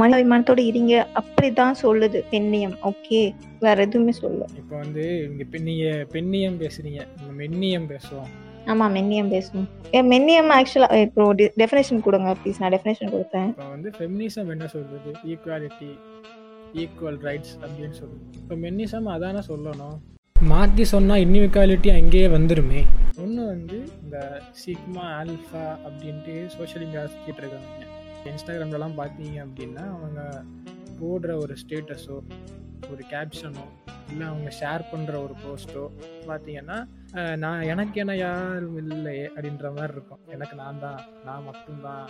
[0.00, 0.94] மனிதாபிமானத்தோட இருங்க.
[1.20, 2.76] அப்படிதான் சொல்லுது பெண்ணியம்.
[2.90, 3.20] ஓகே
[3.66, 7.00] வேற எதுவுமே சொல்ல இப்போ வந்து இங்க பெண்ணிய பெண்ணியம் பேசுறீங்க.
[7.16, 8.30] நம்ம மென்னியம் பேசுவோம்.
[8.72, 9.68] ஆமா மென்னியம் பேசுவோம்.
[9.96, 11.26] ஏ மென்னியம் ஆக்சுவலா இப்போ
[11.60, 13.50] டெஃபினேஷன் கொடுங்க ப்ளீஸ் நான் டெஃபினேஷன் கொடுத்தேன்.
[13.54, 15.12] இப்போ வந்து ஃபெமினிசம் என்ன சொல்றது?
[15.32, 15.90] ஈக்குவாலிட்டி
[16.74, 19.96] ஈக்குவல் ரைட்ஸ் அப்படின்னு சொல்லுது இப்போ மென்னிசம் அதானே சொல்லணும்.
[20.36, 22.80] மாற்றி சொன்னால் இன்இக்வாலிட்டி அங்கேயே வந்துருமே.
[23.22, 24.18] ஒன்று வந்து இந்த
[24.64, 27.84] சிக்மா ஆல்ஃபா அப்படின்ட்டு சோஷியல் மீடியா சுற்றிட்டு இருக்காங்க
[28.30, 30.20] இன்ஸ்டாகிராம்லலாம் பார்த்தீங்க அப்படின்னா அவங்க
[31.00, 32.16] போடுற ஒரு ஸ்டேட்டஸோ
[32.90, 33.64] ஒரு கேப்ஷனோ
[34.12, 35.84] இல்லை அவங்க ஷேர் பண்ணுற ஒரு போஸ்ட்டோ
[36.28, 36.78] பார்த்தீங்கன்னா
[37.36, 40.22] நான் எனக்கு என்ன யாரும் இல்லை அப்படின்ற மாதிரி இருக்கும்.
[40.28, 42.04] எனக்கு நான் தான் நான் மட்டும்தான்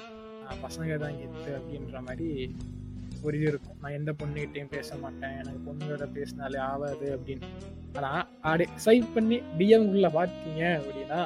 [0.63, 2.29] பசங்க தான் கெத்து அப்படின்ற மாதிரி
[3.23, 5.37] ஒரு இது இருக்கும் நான் எந்த பொண்ணுகிட்டையும் பேச மாட்டேன்.
[5.41, 7.49] எனக்கு பொண்ணுகிட்ட பேசினாலே ஆகாது அப்படின்னு.
[7.95, 11.21] ஆனால் அப்படி சைட் பண்ணி டிஎம்குள்ள பார்த்தீங்க அப்படின்னா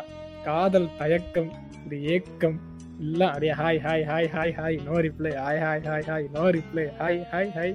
[0.44, 1.50] காதல் தயக்கம்
[1.84, 2.58] இது ஏக்கம்
[2.98, 6.84] இல்லை அப்படியே hi hi hi hi hi no reply hi hi hi hi no reply
[7.00, 7.74] hi hi hi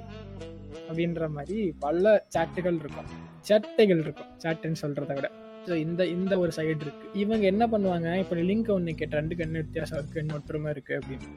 [0.88, 3.10] அப்படின்ற மாதிரி பல சாட்டுகள் இருக்கும்.
[3.50, 4.32] சட்டைகள் இருக்கும்.
[4.44, 5.30] சாட்டுன்னு சொல்கிறத விட.
[5.76, 7.08] இந்த இந்த ஒரு சைடு இருக்கு.
[7.14, 8.20] இவங்க என்ன பண்ணுவாங்க?
[8.20, 10.20] இப்போ லிங்க் ஒன்று கேட்ட ரெண்டு கண்ணு வித்தியாசம் இருக்கு?
[10.20, 11.30] என்ன ஒற்றுமை இருக்கு அப்படின்னு.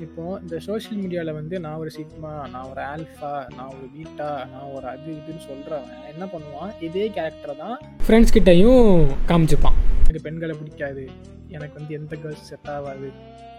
[0.00, 4.70] இப்போ இந்த சோஷியல் மீடியாவில் வந்து நான் ஒரு சிக்மா நான் ஒரு ஆல்ஃபா நான் ஒரு பீட்டா நான்
[4.74, 6.82] ஒரு அது இதுன்னு சொல்கிறவன் என்ன பண்ணுவான்?
[6.82, 7.78] இதே கேரக்டர் தான்
[8.08, 9.78] ஃப்ரெண்ட்ஸ் கிட்டையும் காமிச்சுப்பான்.
[10.02, 11.08] எனக்கு பெண்களை பிடிக்காது.
[11.48, 13.10] எனக்கு வந்து எந்த கேர்ள்ஸ் செட் ஆகாது.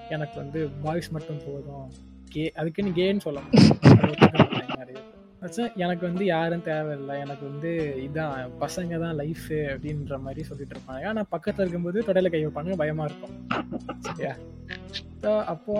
[0.09, 1.89] எனக்கு வந்து பாய்ஸ் மட்டும் போதும்.
[2.29, 3.39] கே அதுக்குன்னு கேன்னு சொல்ல
[5.83, 7.13] எனக்கு வந்து யாரும் தேவையில்லை.
[7.25, 7.69] எனக்கு வந்து
[8.05, 11.03] இதான் பசங்க தான் லைஃபு அப்படின்ற மாதிரி சொல்லிட்டு இருப்பாங்க.
[11.11, 13.35] ஆனால் பக்கத்தில் இருக்கும்போது தொடையில கை வைப்பாங்க பயமா இருக்கும்.
[14.07, 14.33] சரியா?
[15.53, 15.75] அப்போ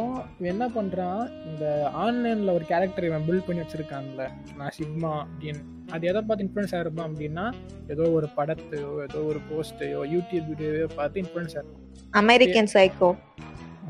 [0.52, 1.66] என்ன பண்றான் இந்த
[2.06, 4.24] ஆன்லைன்ல ஒரு கேரக்டர் இவன் பில்ட் பண்ணி வச்சிருக்கான்ல
[4.60, 5.62] நான் சிக்மா அப்படின்னு.
[5.96, 7.46] அது எதை பார்த்து இன்ஃப்ளூயன்ஸ் ஆயிருப்பான் அப்படின்னா
[7.94, 11.86] ஏதோ ஒரு படத்தையோ ஏதோ ஒரு போஸ்டையோ யூடியூப் வீடியோவையோ பார்த்து இன்ஃப்ளூயன்ஸ் ஆயிருக்கும்
[12.24, 13.12] அமெரிக்கன் சைக்கோ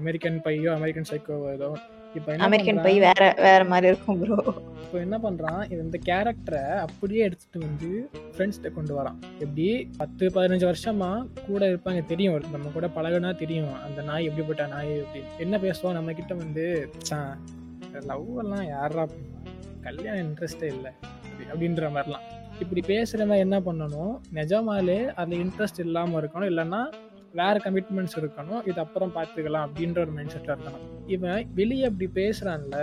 [0.01, 1.69] அமெரிக்கன் பையோ அமெரிக்கன் சைக்கோ ஏதோ.
[2.37, 2.83] அமெரிக்கன் பண்றான்?
[2.83, 4.37] பை வேற வேற மாதிரி இருக்கும் ப்ரோ
[4.83, 5.61] இப்போ என்ன பண்றான்?
[5.71, 7.89] இந்த கேரக்டரை அப்படியே எடுத்துட்டு வந்து
[8.31, 9.19] ஃப்ரெண்ட்ஸ்கிட்ட கொண்டு வரான்.
[9.39, 9.89] எப்படி?
[9.97, 11.11] பத்து பதினஞ்சு வருஷமா
[11.47, 12.43] கூட இருப்பாங்க தெரியும்.
[12.51, 13.73] நம்ம கூட பழகுனா தெரியும்.
[13.83, 16.65] அந்த நாய் எப்படிப்பட்ட நாய் அப்படின்னு என்ன பேசுவோம் நம்ம கிட்ட வந்து
[18.11, 19.05] லவ் எல்லாம் யாரா?
[19.81, 20.91] கல்யாணம் இன்ட்ரெஸ்டே இல்லை.
[21.53, 22.25] அப்படின்ற மாதிரிலாம்.
[22.63, 24.15] இப்படி பேசுறவன் என்ன பண்ணணும்?
[24.33, 26.49] நிஜமாலே அதுல இன்ட்ரெஸ்ட் இல்லாம இருக்கணும்.
[26.51, 26.81] இல்லைன்னா
[27.39, 30.85] வேற கமிட்மெண்ட்ஸ் இருக்கணும் இது அப்புறம் பார்த்துக்கலாம் அப்படின்ற ஒரு மைண்ட் செட்ல இருக்கணும்.
[31.15, 32.77] இவன் வெளியே அப்படி பேசுறான்ல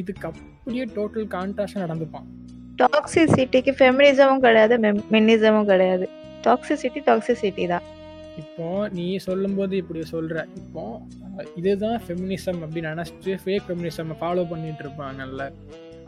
[0.00, 2.26] இதுக்கு அப்படியே டோட்டல் கான்ட்ராஸ்ட் நடந்துப்பான்.
[2.82, 4.76] டாக்ஸிசிட்டிக்கு ஃபெமினிசமும் கிடையாது
[5.14, 6.06] மென்னிசமும் கிடையாது.
[6.46, 7.86] டாக்ஸிசிட்டி டாக்ஸிசிட்டி தான்.
[8.42, 8.66] இப்போ
[8.96, 10.84] நீ சொல்லும்போது இப்படி சொல்ற இப்போ
[11.60, 15.44] இதுதான் ஃபெமினிசம் அப்படின்னு நினைச்சிட்டு ஃபேக் ஃபெமினிசம் ஃபாலோ பண்ணிட்டு இருப்பாங்கல்ல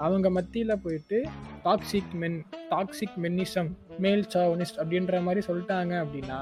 [0.05, 1.19] அவங்க மத்தியில போயிட்டு
[1.65, 2.39] toxic men
[2.71, 3.71] toxic menism
[4.05, 6.41] male chauvinist அப்படின்ற மாதிரி சொல்லிட்டாங்க அப்படின்னா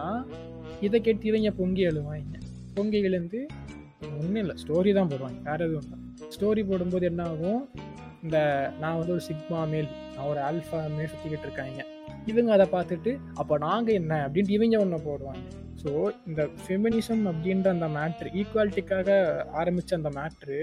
[0.81, 2.37] இதை கேட்டு இவங்க பொங்கி எழுவாங்க
[2.75, 3.41] பொங்கி எழுந்து
[4.19, 5.99] ஒன்றும் இல்லை ஸ்டோரி தான் போடுவாங்க வேறு எதுவும் இல்லை.
[6.35, 7.61] ஸ்டோரி போடும்போது என்ன ஆகும்?
[8.23, 8.39] இந்த
[8.81, 11.81] நான் வந்து ஒரு சிக்மா மேல் நான் ஒரு ஆல்ஃபா மேல் சுற்றிக்கிட்டு இருக்காங்க
[12.27, 14.13] இவங்க அதை பார்த்துட்டு அப்போ நாங்கள் என்ன?
[14.27, 15.45] அப்படின்ட்டு இவங்க ஒன்று போடுவாங்க.
[15.83, 15.91] ஸோ
[16.27, 19.09] இந்த ஃபெமினிசம் அப்படின்ற அந்த மேட்ரு ஈக்குவாலிட்டிக்காக
[19.61, 20.59] ஆரம்பித்த அந்த மேட்ரு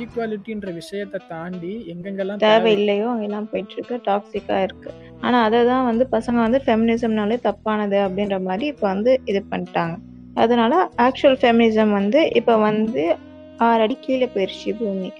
[0.00, 4.90] ஈக்குவாலிட்டின்ற விஷயத்தை தாண்டி எங்கெங்கெல்லாம் தேவை இல்லையோ அங்கெல்லாம் போயிட்டு இருக்கு டாக்ஸிக்கா இருக்கு.
[5.20, 9.96] ஆனா அதை தான் வந்து பசங்க வந்து ஃபெமினிசம்னாலே தப்பானது அப்படின்ற மாதிரி இப்போ வந்து இது பண்ணிட்டாங்க.
[10.34, 13.16] அதனால ஆக்சுவல் ஃபெமினிசம் வந்து இப்போ வந்து
[13.56, 15.12] ஆறு அடி கீழே போயிருச்சு பூமி.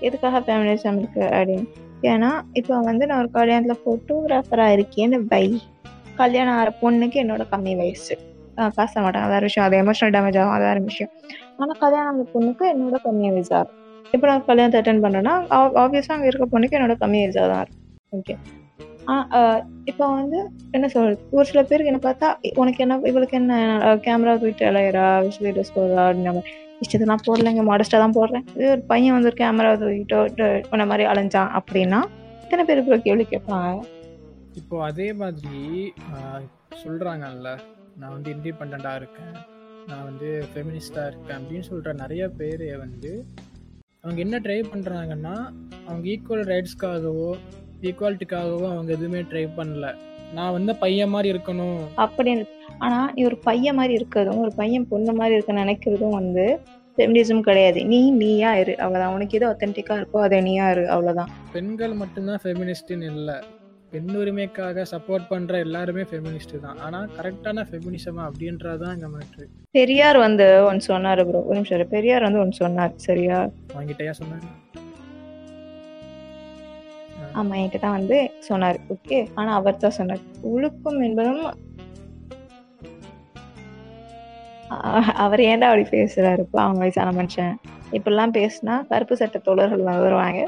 [0.00, 1.66] எதுக்காக ஃபெமினிசம் இருக்கு அப்படின்னு?
[2.02, 5.62] ஏன்னா இப்போ வந்து நான் ஒரு கல்யாணத்துல ஃபோட்டோகிராஃபராக இருக்கேன்னு பை
[6.14, 8.18] கல்யாணம் ஆகிற பொண்ணுக்கு என்னோட கம்மி வயசு.
[8.78, 9.28] பேச மாட்டாங்க.
[9.28, 9.66] வேற விஷயம்.
[9.68, 10.54] அது எமோஷனல் டேமேஜ் ஆகும்.
[10.56, 11.12] அது விஷயம்.
[11.56, 13.76] ஆனா கல்யாணம் ஆகிற பொண்ணுக்கு என்னோட கம்மி வயசு ஆகும்.
[14.14, 15.34] இப்போ நான் கல்யாணத்தை அட்டன் பண்ணேன்னா
[15.82, 17.84] ஆப்வியஸாக அங்கே இருக்க பொண்ணுக்கு என்னோட கம்மி ஏஜாக தான் இருக்கும்.
[18.18, 18.34] ஓகே
[19.90, 20.38] இப்போ வந்து
[20.76, 21.16] என்ன சொல்றது?
[21.36, 22.28] ஒரு சில பேருக்கு என்ன பார்த்தா
[22.62, 23.54] உனக்கு என்ன இவளுக்கு என்ன
[24.06, 26.52] கேமரா தூக்கிட்டு இளையரா விஷயம் ட்ரெஸ் போடுறா அப்படின்ற மாதிரி.
[26.84, 28.44] இஷ்டத்தெல்லாம் போடலைங்க மாடஸ்டாக தான் போடுறேன்.
[28.56, 32.00] இது ஒரு பையன் வந்து ஒரு கேமரா தூக்கிட்டு உன்ன மாதிரி அலைஞ்சான் அப்படின்னா
[32.44, 33.82] இத்தனை பேர் இப்போ கேள்வி கேட்பாங்க.
[34.60, 35.62] இப்போ அதே மாதிரி
[36.84, 37.48] சொல்கிறாங்கல்ல
[38.00, 39.34] நான் வந்து இண்டிபெண்ட்டாக இருக்கேன்
[39.90, 43.12] நான் வந்து ஃபெமினிஸ்டாக இருக்கேன் அப்படின்னு சொல்கிற நிறைய பேர் வந்து
[44.00, 45.34] அவங்க என்ன ட்ரை பண்றாங்கன்னா
[45.86, 47.34] அவங்க ஈக்குவல் ரைட்ஸ்க்காகவோ
[47.82, 49.94] ஈக்குவாலிட்டிக்காகவோ அவங்க எதுவுமே ட்ரை பண்ணல.
[50.34, 51.80] நான் வந்து பையன் மாதிரி இருக்கணும்.
[51.96, 52.44] அப்படின்னு
[52.78, 56.60] ஆனா நீ ஒரு பையன் மாதிரி இருக்கிறதும் ஒரு பையன் பொண்ணு மாதிரி இருக்க நினைக்கிறதும் வந்து
[56.96, 57.84] ஃபெமினிசம் கிடையாது.
[57.84, 58.78] நீ நீயா இரு.
[58.78, 59.14] அவ்வளவுதான்.
[59.14, 60.88] உனக்கு எது ஒத்தன்டிக்கா இருக்கோ அதை நீயா இரு.
[60.88, 61.30] அவ்வளவுதான்.
[61.52, 63.34] பெண்கள் மட்டும்தான் ஃபெமினிஸ்ட்னு இல்லை.
[63.92, 66.78] பெண் உரிமைக்காக சப்போர்ட் பண்ற எல்லாருமே ஃபெமினிஸ்ட் தான்.
[66.86, 69.44] ஆனா கரெக்டான ஃபெமினிசமா அப்படின்றதான் இங்க மேட்ரு
[69.78, 71.92] பெரியார் வந்து ஒன்று சொன்னாரு ப்ரோ ஒரு நிமிஷம்.
[71.94, 72.92] பெரியார் வந்து ஒன்று சொன்னார்.
[73.06, 73.38] சரியா?
[73.76, 74.46] வாங்கிட்டயா சொன்னாரு?
[77.40, 78.16] ஆமா என்கிட்ட தான் வந்து
[78.50, 78.78] சொன்னாரு.
[78.94, 80.22] ஓகே ஆனா அவர் தான் சொன்னார்.
[80.52, 81.42] ஒழுக்கம் என்பதும்
[85.24, 86.42] அவர் ஏன்டா அப்படி பேசுறாரு?
[86.64, 87.54] அவங்க வயசான மனுஷன்.
[87.92, 90.40] இப்படிலாம் பேசினா கருப்பு சட்ட தோழர்கள் வருவாங்க.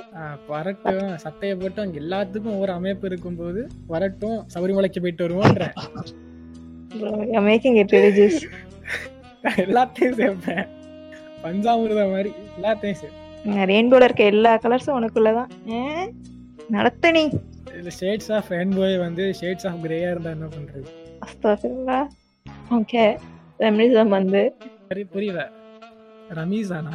[0.48, 5.66] வரட்டும் சட்டையை போட்டு அங்க எல்லாத்துக்கும் ஒவ்வொரு அமைப்பு இருக்கும்போது வரட்டும் சபரிமலைக்கு போயிட்டு வருவோன்ற.
[7.48, 8.40] மேக்கிங் இட் ரிலிஜியஸ்
[9.64, 10.66] எல்லாத்தையும் சேர்ப்பேன்.
[11.44, 13.68] பஞ்சாமிர்தம் மாதிரி எல்லாத்தையும் சேர்ப்பேன்.
[13.70, 15.50] ரெயின்போல இருக்க எல்லா கலர்ஸும் உனக்குள்ளதான்.
[15.66, 16.10] ஏன்?
[16.68, 17.24] நடத்த நீ.
[17.76, 20.88] இதுல ஷேட்ஸ் ஆஃப் ரெயின்போய் வந்து ஷேட்ஸ் ஆஃப் கிரேயா இருந்தா என்ன பண்றது?
[21.26, 22.00] அஸ்தாஃபிருல்லா
[22.70, 23.04] ஓகே
[23.58, 24.42] ஃபெமினிசம் வந்து.
[24.88, 25.48] சரி புரியல
[26.34, 26.94] ரமீஸானா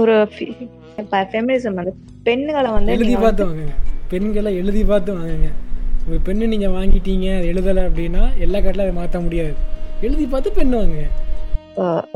[0.00, 0.14] ஒரு
[1.32, 1.92] ஃபெமினிசம் வந்து
[2.26, 3.74] பெண்களை வந்து எழுதி பார்த்து வாங்குங்க.
[4.12, 5.48] பெண்களை எழுதி பார்த்து வாங்குங்க.
[6.08, 9.54] ஒரு பெண்ணு நீங்க வாங்கிட்டீங்க எழுதலை அப்படின்னா எல்லா கட்டில அதை மாற்ற முடியாது.
[10.06, 11.06] எழுதி பார்த்து பெண் வாங்குங்க.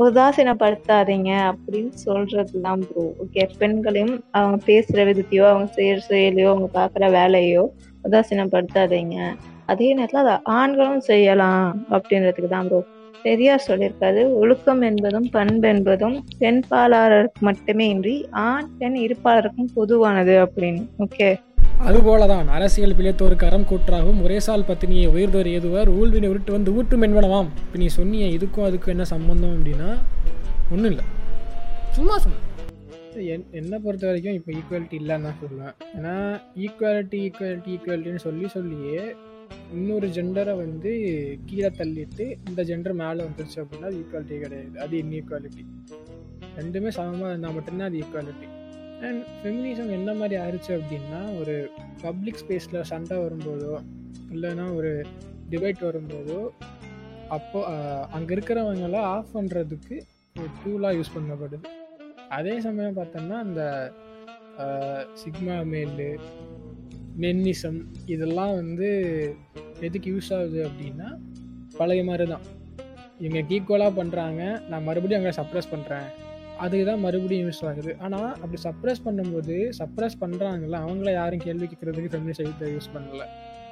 [0.05, 7.63] உதாசீனப்படுத்தாதீங்க அப்படின்னு சொல்றதுதான் ப்ரோ ஓகே பெண்களையும் அவங்க பேசுற விதத்தையோ அவங்க செய்யற செயலையோ அவங்க பாக்குற வேலையோ
[8.03, 9.17] உதாசீனப்படுத்தாதீங்க.
[9.71, 12.81] அதே நேரத்துல அதை ஆண்களும் செய்யலாம் அப்படின்றதுக்கு தான் ப்ரோ
[13.23, 18.15] பெரியார் சொல்லியிருக்காரு ஒழுக்கம் என்பதும் பண்பு என்பதும் பெண் பாலாளருக்கு மட்டுமே இன்றி
[18.47, 20.83] ஆண் பெண் இருப்பாளருக்கும் பொதுவானது அப்படின்னு.
[21.05, 21.29] ஓகே.
[21.87, 27.49] அதுபோலதான் அரசியல் பிழைத்தோருக்கு அறம் கூற்றாகும் ஒரேசால் பத்தினியை உயிர்தோர் ஏதுவார் ஊழ்வினை உருட்டு வந்து ஊட்டும் என்பனவாம்.
[27.63, 29.89] இப்போ நீ சொன்னிய இதுக்கும் அதுக்கும் என்ன சம்பந்தம் அப்படின்னா
[30.73, 31.05] ஒன்றும் இல்லை.
[31.97, 32.39] சும்மா சும்மா
[33.33, 35.73] என் என்னை பொறுத்த வரைக்கும் இப்போ ஈக்குவாலிட்டி இல்லைன்னு தான் சொல்லுவேன்.
[35.97, 36.13] ஏன்னா
[36.65, 39.01] ஈக்குவாலிட்டி ஈக்குவாலிட்டி ஈக்குவாலிட்டின்னு சொல்லி சொல்லியே
[39.73, 40.91] இன்னொரு ஜெண்டரை வந்து
[41.45, 44.79] கீழே தள்ளிட்டு இந்த ஜெண்டர் மேலே வந்துருச்சு அப்படின்னா அது ஈக்குவாலிட்டி கிடையாது.
[44.79, 45.65] அது இன்இக்வாலிட்டி
[46.59, 48.47] ரெண்டுமே சமமாக இருந்தால் மட்டும்தான் அது ஈக்குவாலிட்டி
[49.07, 51.55] அண்ட் ஃபெமினிசம் என்ன மாதிரி ஆயிடுச்சு அப்படின்னா ஒரு
[52.01, 53.73] பப்ளிக் ஸ்பேஸில் சண்டை வரும்போதோ
[54.33, 54.91] இல்லைன்னா ஒரு
[55.49, 56.39] டிபேட் வரும்போதோ
[57.27, 57.59] அப்போ
[58.15, 59.95] அங்கே இருக்கிறவங்களாம் ஆஃப் பண்ணுறதுக்கு
[60.35, 61.67] ஒரு டூலாக யூஸ் பண்ணப்படுது.
[62.29, 63.61] அதே சமயம் பார்த்தோம்னா அந்த
[65.21, 66.09] சிக்மா மேலு
[67.23, 67.79] மென்னிசம்
[68.13, 68.89] இதெல்லாம் வந்து
[69.87, 71.07] எதுக்கு யூஸ் ஆகுது அப்படின்னா
[71.77, 72.45] பழைய மாதிரி தான்
[73.23, 76.07] இவங்க ஈக்குவலாக பண்ணுறாங்க நான் மறுபடியும் அங்கே சப்ரஸ் பண்ணுறேன்
[76.63, 77.91] அதுக்கு தான் மறுபடியும் யூஸ் ஆகுது.
[78.05, 83.23] ஆனால் அப்படி சப்ரஸ் பண்ணும்போது சப்ரஸ் பண்ணுறாங்கல்ல அவங்கள யாரும் கேள்வி கேட்கறதுக்கு ஃபெமினிஸ்ட் யூஸ் பண்ணல.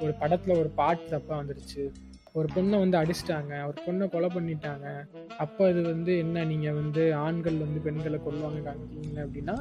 [0.04, 1.82] ஒரு படத்தில் ஒரு பாட்டு தப்பாக வந்துருச்சு.
[2.38, 4.86] ஒரு பொண்ணை வந்து அடிச்சிட்டாங்க ஒரு பொண்ணை கொலை பண்ணிட்டாங்க.
[5.44, 9.56] அப்போ அது வந்து என்ன நீங்கள் வந்து ஆண்கள் வந்து பெண்களை கொள்வாங்க காமிக்கிறீங்க அப்படின்னா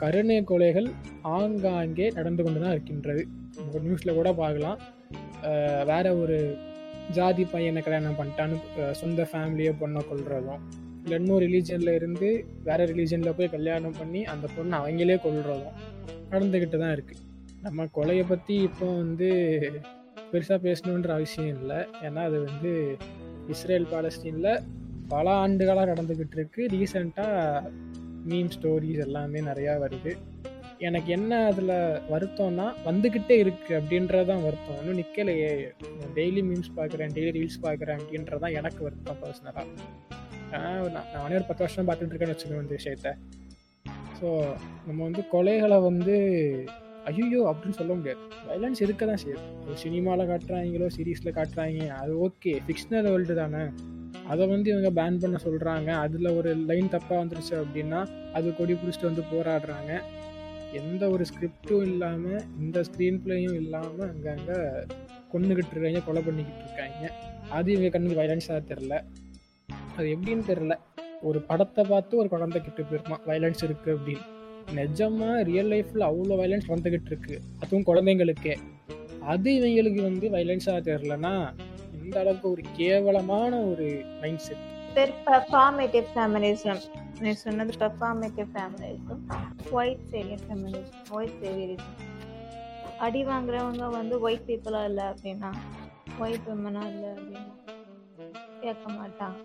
[0.00, 0.88] கருணை கொலைகள்
[1.36, 3.22] ஆங்காங்கே நடந்து கொண்டு தான் இருக்கின்றது.
[3.86, 4.78] நியூஸில் கூட பார்க்கலாம்.
[5.90, 6.38] வேற ஒரு
[7.16, 8.56] ஜாதி பையனை கல்யாணம் பண்ணிட்டான்னு
[9.00, 10.62] சொந்த ஃபேமிலியை பொண்ணை கொள்றதும்
[11.02, 12.28] இல்லை இன்னும் ரிலீஜனில் இருந்து
[12.68, 15.78] வேற ரிலீஜனில் போய் கல்யாணம் பண்ணி அந்த பொண்ணை அவங்களே கொள்றதும்
[16.32, 17.24] நடந்துக்கிட்டு தான் இருக்குது
[17.64, 19.30] நம்ம கொலையை பற்றி இப்போ வந்து
[20.32, 21.78] பெருசாக பேசணுன்ற அவசியம் இல்லை.
[22.06, 22.72] ஏன்னா அது வந்து
[23.54, 24.52] இஸ்ரேல் பாலஸ்டீனில்
[25.12, 26.62] பல ஆண்டுகளாக நடந்துக்கிட்டு இருக்கு.
[26.74, 27.72] ரீசெண்டாக
[28.28, 30.12] மீம் ஸ்டோரிஸ் எல்லாமே நிறையா வருது.
[30.78, 31.74] எனக்கு என்ன அதில்
[32.12, 34.78] வருத்தம்னா வந்துக்கிட்டே இருக்குது அப்படின்றதான் வருத்தம்.
[34.80, 35.50] இன்னும் நிற்கலையே
[36.18, 39.66] டெய்லி மீம்ஸ் பார்க்குறேன் டெய்லி ரீல்ஸ் பார்க்குறேன் அப்படின்றதான் எனக்கு வருத்தம் பர்சனலாக
[40.94, 43.10] நான் நானே ஒரு பத்து வருஷம் பார்த்துட்டு இருக்கேன்னு வச்சுக்கோங்க இந்த விஷயத்த.
[44.20, 44.28] ஸோ
[44.86, 46.16] நம்ம வந்து கொலைகளை வந்து
[47.10, 48.22] ஐயோ அப்படின்னு சொல்ல முடியாது.
[48.48, 53.62] வைலன்ஸ் இருக்க தான் செய்யுது சினிமாவில் காட்டுறாங்களோ சீரீஸில் காட்டுறாங்க அது ஓகே ஃபிக்ஷனல் வேர்ல்டு தானே.
[54.30, 58.00] அதை வந்து இவங்க பேன் பண்ண சொல்கிறாங்க அதில் ஒரு லைன் தப்பாக வந்துருச்சு அப்படின்னா
[58.38, 59.92] அது கொடி பிடிச்சிட்டு வந்து போராடுறாங்க.
[60.80, 64.58] எந்த ஒரு ஸ்கிரிப்டும் இல்லாமல் இந்த ஸ்க்ரீன் பிளேயும் இல்லாமல் அங்கங்கே
[65.32, 67.06] கொண்டுகிட்டு இருக்காங்க கொலை பண்ணிக்கிட்டு இருக்காங்க.
[67.56, 68.94] அது இவங்க கண்ணுக்கு வைலன்ஸாக தெரில
[69.96, 70.74] அது எப்படின்னு தெரில
[71.28, 74.26] ஒரு படத்தை பார்த்து ஒரு குழந்தை கிட்ட போயிருக்கான் வைலன்ஸ் இருக்குது அப்படின்னு.
[74.78, 77.36] நிஜமாக ரியல் லைஃப்பில் அவ்வளோ வைலன்ஸ் நடந்துக்கிட்டு இருக்கு.
[77.62, 78.54] அதுவும் குழந்தைங்களுக்கே.
[79.32, 81.34] அது இவங்களுக்கு வந்து வைலன்ஸாக தெரிலனா
[82.04, 86.80] இந்த அளவுக்கு ஒரு கேவலமான ஒரு mindset per performative feminism
[87.20, 89.22] நீ சொன்னது performative feminism
[89.70, 91.96] white saviour feminism white saviourism
[92.98, 95.50] அடி வாங்குறவங்க வந்து ஒயிட் பீப்புளா இல்லை அப்படின்னா
[96.20, 97.46] ஒயிட் விமனா இல்லை அப்படின்னா
[98.62, 99.36] கேட்க மாட்டான்.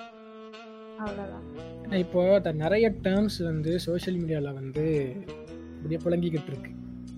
[1.00, 1.46] அவ்வளோதான்
[1.98, 4.84] இப்போ நிறைய டேர்ம்ஸ் வந்து சோஷியல் மீடியாவில் வந்து
[5.76, 6.72] இப்படியே புழங்கிக்கிட்டு இருக்கு.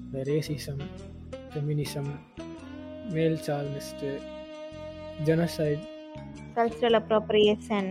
[0.06, 0.84] இந்த racism
[1.52, 2.12] feminism
[3.14, 4.10] male chauvinist
[5.28, 5.84] genocide
[6.58, 7.90] cultural appropriation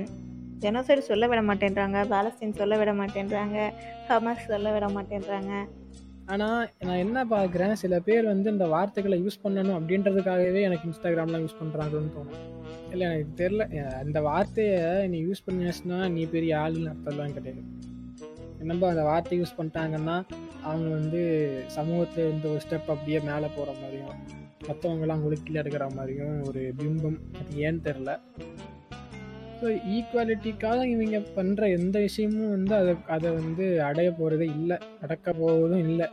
[0.63, 1.99] genocide சொல்ல விட மாட்டேன்றாங்க.
[2.13, 3.59] பாலஸ்தீன் சொல்ல விட மாட்டேன்றாங்க.
[4.09, 5.53] ஹமாஸ் சொல்ல விட மாட்டேன்றாங்க.
[6.33, 11.61] ஆனால் நான் என்ன பார்க்குறேன் சில பேர் வந்து இந்த வார்த்தைகளை யூஸ் பண்ணணும் அப்படின்றதுக்காகவே எனக்கு இன்ஸ்டாகிராம்லாம் யூஸ்
[11.61, 12.41] பண்ணுறாங்கன்னு தோணும்.
[12.93, 13.67] இல்லை எனக்கு தெரில
[14.03, 14.81] அந்த வார்த்தையை
[15.13, 17.63] நீ யூஸ் பண்ணியாச்சுன்னா நீ பெரிய ஆளுன்னு அர்த்தம்லாம் கிடையாது.
[18.63, 20.17] என்னப்பா அந்த வார்த்தை யூஸ் பண்ணிட்டாங்கன்னா
[20.69, 21.23] அவங்க வந்து
[21.79, 24.17] சமூகத்தில் இந்த ஒரு ஸ்டெப் அப்படியே மேலே போகிற மாதிரியும்.
[24.69, 27.19] மற்றவங்களாம் உங்களுக்கு கீழே இருக்கிற மாதிரியும் ஒரு பிம்பம்.
[27.41, 28.13] அது ஏன்னு தெரில
[29.61, 34.77] ஸோ ஈக்குவாலிட்டிக்காக இவங்க பண்ணுற எந்த விஷயமும் வந்து அதை அதை வந்து அடைய போகிறதே இல்லை.
[35.05, 36.07] அடக்க போவதும் இல்லை.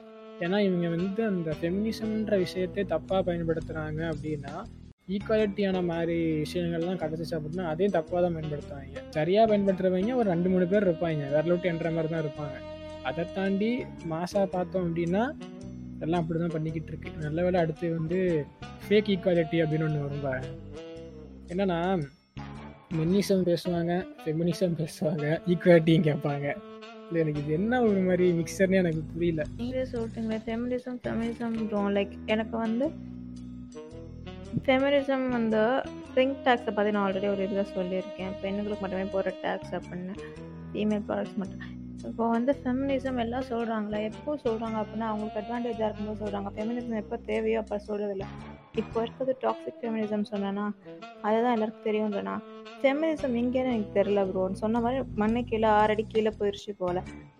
[0.43, 4.53] ஏன்னா இவங்க வந்து அந்த ஃபெமினிசம்ன்ற விஷயத்தை தப்பாக பயன்படுத்துகிறாங்க அப்படின்னா
[5.15, 9.01] ஈக்குவாலிட்டியான மாதிரி விஷயங்கள்லாம் கிடச்சிச்சு அப்படின்னா அதையும் தப்பாக தான் பயன்படுத்துவாங்க.
[9.17, 11.23] சரியாக பயன்படுத்துகிறவங்க ஒரு ரெண்டு மூணு பேர் இருப்பாங்க.
[11.35, 12.57] வேற விட்டு என்ற மாதிரி தான் இருப்பாங்க.
[13.09, 13.71] அதை தாண்டி
[14.13, 15.23] மாசாக பார்த்தோம் அப்படின்னா
[16.05, 18.19] எல்லாம் அப்படி தான் பண்ணிக்கிட்டு இருக்கு நல்ல வேலை அடுத்து வந்து
[18.85, 20.51] ஃபேக் ஈக்குவாலிட்டி அப்படின்னு ஒன்று வரும் என்னென்னா
[21.53, 21.79] என்னன்னா
[22.97, 26.47] மென்னிசம் பேசுவாங்க ஃபெமினிசம் பேசுவாங்க ஈக்குவாலிட்டியும் கேட்பாங்க.
[27.07, 29.41] இல்லை எனக்கு இது என்ன ஒரு மாதிரி மிக்சர்னே எனக்கு புரியல.
[29.59, 31.55] நீங்களே சொல்லிட்டுங்களே ஃபெமினிசம் ஃபெமினிசம்
[31.97, 32.87] லைக் எனக்கு வந்து
[34.65, 35.61] ஃபெமினிசம் வந்து
[36.17, 38.33] ரிங் டேக்ஸை பற்றி நான் ஆல்ரெடி ஒரு இதில் சொல்லியிருக்கேன்.
[38.43, 40.15] பெண்களுக்கு மட்டுமே போகிற டேக்ஸ் அப்படின்னு
[40.73, 41.63] ஃபீமேல் ப்ராடக்ட்ஸ் மட்டும்.
[42.09, 47.59] இப்போ வந்து ஃபெமினிசம் எல்லாம் சொல்கிறாங்களா எப்போ சொல்கிறாங்க அப்படின்னா அவங்களுக்கு அட்வான்டேஜாக இருக்கும்போது சொல்கிறாங்க ஃபெமினிசம் எப்போ தேவையோ
[47.63, 48.25] அப்போ சொல்கிறதில்ல
[48.75, 50.65] இப்போ இருக்கிறது டாக்ஸிக் ஃபெமினிசம் சொன்னேன்னா
[51.23, 52.35] அதுதான் எல்லாருக்கும் தெரியும்ன்றனா
[52.79, 56.97] ஃபெமினிசம் எங்கேன்னு எனக்கு தெரில ப்ரோன்னு சொன்ன மாதிரி மண்ணை கீழே ஆறடி கீழே போயிடுச்சு போல.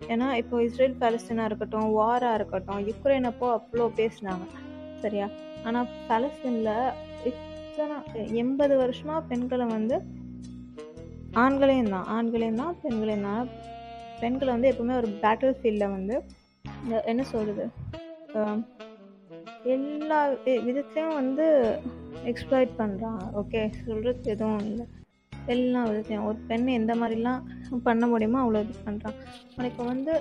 [0.08, 4.44] ஏன்னா இப்போ இஸ்ரேல் பாலஸ்தீனாக இருக்கட்டும் வாராக இருக்கட்டும் யுக்ரைன் அப்போ அவ்வளோ பேசினாங்க.
[5.02, 5.26] சரியா?
[5.66, 6.72] ஆனால் பாலஸ்தீனில்
[7.30, 7.96] இத்தனை
[8.42, 9.98] எண்பது வருஷமா பெண்களை வந்து
[11.36, 13.46] ஆண்களையும் தான் ஆண்களையும் தான் பெண்களையும் தான்
[14.24, 16.16] பெண்களை வந்து எப்பவுமே ஒரு பேட்டில் ஃபீல்டில் வந்து
[17.10, 17.64] என்ன சொல்கிறது
[19.74, 20.18] எல்லா
[20.66, 21.46] விதத்தையும் வந்து
[22.30, 24.84] எக்ஸ்ப்ளாய்ட் பண்ணுறான் ஓகே சொல்கிறது எதுவும் இல்லை.
[25.54, 27.42] எல்லா விதத்தையும் ஒரு பெண் எந்த மாதிரிலாம்
[27.86, 29.16] பண்ண முடியுமோ அவ்வளோ இது பண்ணுறான்
[29.70, 30.12] இப்போ வந்து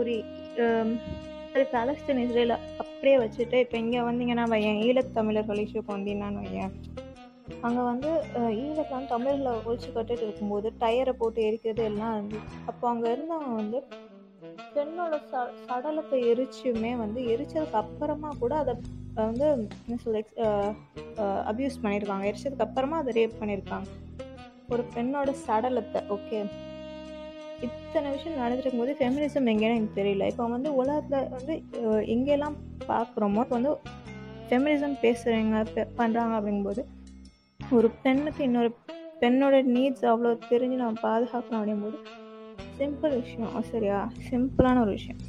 [0.00, 0.14] ஒரு
[1.52, 6.74] சரி பாலஸ்தீன் இஸ்ரேல அப்படியே வச்சுட்டு இப்போ இங்கே வந்தீங்கன்னா வையன் ஈழத்தமிழர்கள் இஷ்யூக்கு வந்தீங்கன்னு வையன்.
[7.62, 12.86] அங்கே வந்து அஹ், ஈழத்தில் வந்து தமிழர்களை ஒழிச்சு கட்டிட்டு இருக்கும்போது டயரை போட்டு எரிக்கிறது எல்லாம் இருந்துச்சு அப்போ
[12.90, 13.80] அங்கே இருந்தவங்க வந்து
[14.74, 18.72] பெண்ணோட ச சடலத்தை எரிச்சுமே வந்து எரிச்சதுக்கு அப்புறமா கூட அதை
[19.22, 19.46] வந்து
[19.82, 20.20] என்ன சொல்ல
[21.50, 23.88] அப்யூஸ் பண்ணியிருக்காங்க எரிச்சதுக்கு அப்புறமா அதை ரேப் பண்ணியிருக்காங்க
[24.68, 26.38] ஒரு பெண்ணோட சடலத்தை ஓகே
[27.66, 30.28] இத்தனை விஷயம் நடந்துருக்கும் போது ஃபெமினிசம் எங்கேன்னு எனக்கு தெரியல.
[30.30, 31.54] இப்போ வந்து உலகத்தில் வந்து
[32.12, 32.56] எங்கெல்லாம்
[32.88, 33.72] பார்க்குறோமோ இப்போ வந்து
[34.46, 35.58] ஃபெமினிசம் பேசுகிறவங்க
[35.98, 36.82] பண்ணுறாங்க அப்படிங்கும்போது
[37.72, 38.70] ஒரு பெண்ணுக்கு இன்னொரு
[39.20, 41.98] பெண்ணோட நீட்ஸ் அவ்வளோ தெரிஞ்சு நம்ம பாதுகாக்கணும் அப்படிங்கும்போது
[42.78, 43.62] சிம்பிள் விஷயம்.
[43.62, 44.12] சரியா?
[44.30, 45.20] சிம்பிளான ஒரு விஷயம்.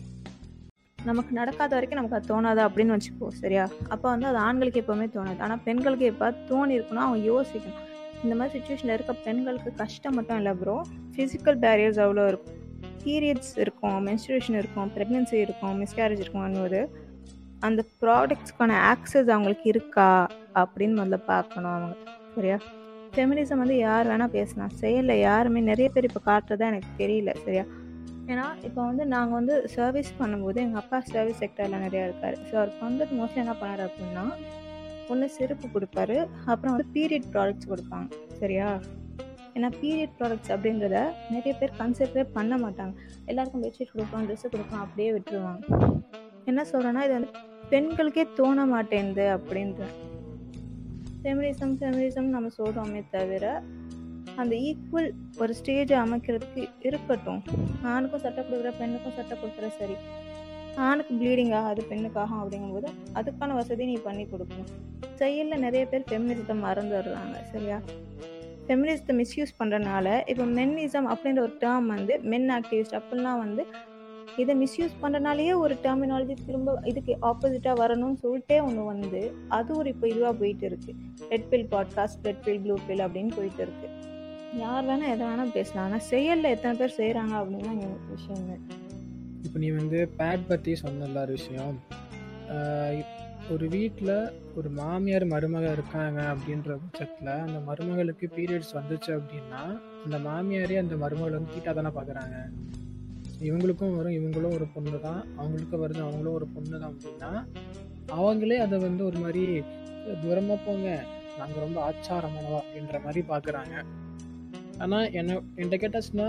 [1.05, 3.69] நமக்கு நடக்காத வரைக்கும் நமக்கு அது தோணாது அப்படின்னு வச்சுக்கோ சரியா?
[3.89, 5.39] அப்போ வந்து அது ஆண்களுக்கு எப்போவுமே தோணாது.
[5.39, 7.79] ஆனால் பெண்களுக்கு எப்போ தோணி இருக்கணும் அவங்க யோசிக்கணும்.
[8.23, 10.81] இந்த மாதிரி சுச்சுவேஷனில் இருக்க பெண்களுக்கு கஷ்டம் மட்டும் இல்லை ப்ரோ
[11.15, 12.59] ஃபிசிக்கல் பேரியர்ஸ் அவ்வளோ இருக்கும்.
[13.03, 16.81] பீரியட்ஸ் இருக்கும் மென்ஸ்ட்ரேஷன் இருக்கும் ப்ரெக்னென்சி இருக்கும் மிஸ்கேரேஜ் இருக்கும்னு போது
[17.59, 21.95] அந்த ப்ராடக்ட்ஸ்க்கான ஆக்சஸ் அவங்களுக்கு இருக்கா அப்படின்னு முதல்ல பார்க்கணும் அவங்க.
[22.35, 22.57] சரியா?
[23.15, 24.71] ஃபெமினிசம் வந்து யார் வேணால் பேசலாம்.
[24.81, 27.65] செயலில் யாருமே நிறைய பேர் இப்போ காட்டுறதா எனக்கு தெரியல சரியா?
[28.31, 32.37] ஏன்னா இப்போ வந்து நாங்கள் வந்து சர்வீஸ் பண்ணும்போது எங்கள் அப்பா சர்வீஸ் செக்டரில் நிறையா இருக்கார்.
[32.49, 34.25] ஸோ அவர் வந்துட்டு மோஸ்ட்லி என்ன பண்ணார் அப்படின்னா
[35.13, 36.17] ஒன்று செருப்பு கொடுப்பாரு
[36.51, 38.07] அப்புறம் வந்து பீரியட் ப்ராடக்ட்ஸ் கொடுப்பாங்க
[38.41, 38.67] சரியா?
[39.55, 40.97] ஏன்னா பீரியட் ப்ராடக்ட்ஸ் அப்படின்றத
[41.33, 42.93] நிறைய பேர் கன்சிடரே பண்ண மாட்டாங்க.
[43.31, 45.61] எல்லாருக்கும் பெட்ஷீட் கொடுப்போம் ட்ரெஸ்ஸு கொடுப்போம் அப்படியே விட்டுருவாங்க.
[46.51, 47.31] என்ன சொல்கிறேன்னா இது வந்து
[47.73, 49.83] பெண்களுக்கே தோண மாட்டேங்குது அப்படின்ற
[51.23, 53.45] ஃபெமினிசம் ஃபெமினிசம் நம்ம சொல்கிறோமே தவிர
[54.41, 55.09] அந்த ஈக்குவல்
[55.41, 57.41] ஒரு ஸ்டேஜை அமைக்கிறதுக்கு இருக்கட்டும்.
[57.91, 59.95] ஆணுக்கும் சட்டை கொடுக்குற பெண்ணுக்கும் சட்டை கொடுக்குற சரி.
[60.87, 64.71] ஆணுக்கு ப்ளீடிங் ஆகாது பெண்ணுக்காகும் அப்படிங்கும்போது அதுக்கான வசதி நீ பண்ணி கொடுக்கணும்.
[65.19, 67.77] செயலில் நிறைய பேர் ஃபெமினிசத்தை மறந்துடுறாங்க சரியா?
[68.67, 73.63] ஃபெமினிசத்தை மிஸ்யூஸ் பண்ணுறனால இப்போ மென்னிசம் அப்படின்ற ஒரு டேர்ம் வந்து மென் ஆக்டிவிஸ்ட் அப்படிலாம் வந்து
[74.41, 80.07] இதை மிஸ்யூஸ் பண்ணுறனாலேயே ஒரு டெர்மினாலஜி திரும்ப இதுக்கு ஆப்போசிட்டாக வரணும்னு சொல்லிட்டே ஒன்று வந்து அது ஒரு இப்போ
[80.07, 80.93] இதுவாக போயிட்டு இருக்கு.
[81.29, 83.89] Red pill podcast red pill blue pill அப்படின்னு போயிட்டு இருக்கு.
[84.63, 85.85] யார் வேணால் எதை வேணால் பேசலாம்.
[85.85, 88.71] ஆனால் செயலில் எத்தனை பேர் செய்கிறாங்க அப்படின்னு எனக்கு விஷயம்
[89.45, 91.77] இப்போ நீ வந்து பேட் பற்றி சொன்ன ஒரு விஷயம்.
[93.53, 94.15] ஒரு வீட்டில்
[94.55, 99.61] ஒரு மாமியார் மருமக இருக்காங்க அப்படின்ற பட்சத்தில் அந்த மருமகளுக்கு பீரியட்ஸ் வந்துச்சு அப்படின்னா
[100.05, 102.37] அந்த மாமியாரே அந்த மருமகளை வந்து தீட்டாக தானே பார்க்குறாங்க
[103.43, 107.31] இவங்களுக்கும் வரும் இவங்களும் ஒரு பொண்ணு தான் அவங்களுக்கும் வருது அவங்களும் ஒரு பொண்ணு தான் அப்படின்னா
[108.17, 109.43] அவங்களே அதை வந்து ஒரு மாதிரி
[110.21, 110.87] தூரமாக போங்க
[111.37, 113.75] நாங்கள் ரொம்ப ஆச்சாரமானவா அப்படின்ற மாதிரி பார்க்குறாங்க
[114.77, 116.27] ஆனால் என்ன என்கிட்ட கேட்டாச்சுன்னா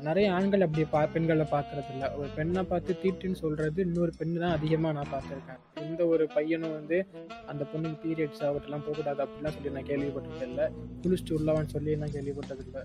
[0.00, 4.56] நிறைய ஆண்கள் அப்படி பா பெண்களை பார்க்கறது இல்லை ஒரு பெண்ணை பார்த்து தீட்டுன்னு சொல்கிறது இன்னொரு பெண்ணு தான்
[4.56, 5.60] அதிகமாக நான் பார்த்துருக்கேன்.
[5.82, 6.98] எந்த ஒரு பையனும் வந்து
[7.46, 10.66] அந்த பொண்ணுக்கு பீரியட்ஸ் ஆகட்டெல்லாம் போகக்கூடாது அப்படிலாம் சொல்லி நான் கேள்விப்பட்டது இல்லை
[11.02, 12.82] குளிச்சுட்டு உள்ளவன் சொல்லி நான் கேள்விப்பட்டது இல்லை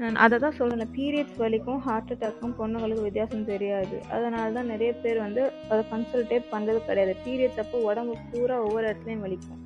[0.00, 3.96] நான் அதை தான் சொல்கிறேன் பீரியட்ஸ் வலிக்கும் ஹார்ட் அட்டாக்கும் பொண்ணுங்களுக்கு வித்தியாசம் தெரியாது.
[4.14, 7.14] அதனால தான் நிறைய பேர் வந்து அதை கன்சல்டே பண்ணுறது கிடையாது.
[7.24, 9.60] பீரியட்ஸ் அப்போ உடம்பு பூரா ஒவ்வொரு இடத்துலையும் வலிக்கும்.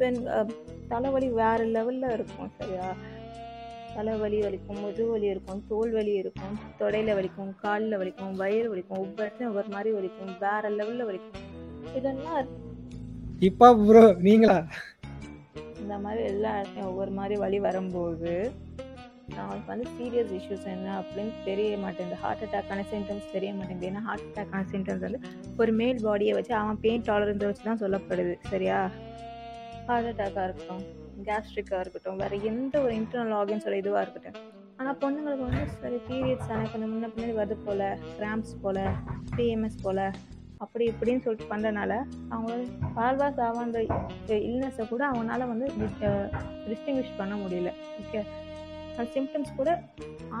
[0.00, 0.18] பெண்
[0.92, 2.88] தலைவலி வேறு லெவலில் இருக்கும் சரியா?
[3.96, 9.52] தலைவலி வலிக்கும் முதுவலி இருக்கும் தோல் வலி இருக்கும் தொடையில வலிக்கும் காலில் வலிக்கும் வயிறு வலிக்கும் ஒவ்வொரு இடத்துலையும்
[9.52, 11.46] ஒவ்வொரு மாதிரி வலிக்கும் வேற லெவலில் வலிக்கும்.
[11.98, 12.50] இதெல்லாம்
[13.48, 14.58] இப்போ ப்ரோ நீங்களா?
[15.82, 18.34] இந்த மாதிரி எல்லா இடத்துலையும் ஒவ்வொரு மாதிரி வலி வரும்போது
[19.34, 22.18] அவங்களுக்கு வந்து சீரியஸ் இஷ்யூஸ் என்ன அப்படின்னு தெரிய மாட்டேங்குது.
[22.24, 23.88] ஹார்ட் அட்டாக்கான சிம்டம்ஸ் தெரிய மாட்டேங்குது.
[23.90, 25.20] ஏன்னா ஹார்ட் அட்டாக்கான சிம்டம்ஸ் வந்து
[25.62, 28.36] ஒரு மேல் பாடியை வச்சு அவன் பெயின் டாலரன்ஸை வச்சு தான் சொல்லப்படுது.
[28.52, 28.78] சரியா?
[29.88, 30.84] ஹார்ட் அட்டாக்காக இருக்கட்டும்
[31.26, 34.38] கேஸ்ட்ரிக்காக இருக்கட்டும் வேறு எந்த ஒரு இன்டர்னல் ஆர்கன்ஸோட இதுவாக இருக்கட்டும்.
[34.78, 37.86] ஆனால் பொண்ணுங்களுக்கு வந்து சரி பீரியட்ஸ் ஆனால் கொஞ்சம் முன்ன பின்னாடி வருது போல்
[38.16, 38.82] கிராம்ஸ் போல்
[39.36, 40.02] பிஎம்எஸ் போல்
[40.64, 41.92] அப்படி இப்படின்னு சொல்லிட்டு பண்ணுறனால
[42.32, 42.60] அவங்களோட
[42.98, 43.80] வாழ்வா ஆவான்ற
[44.48, 45.66] இல்னஸை கூட அவங்களால வந்து
[46.70, 47.72] டிஸ்டிங்விஷ் பண்ண முடியல.
[48.02, 48.20] ஓகே
[48.96, 49.70] அந்த சிம்டம்ஸ் கூட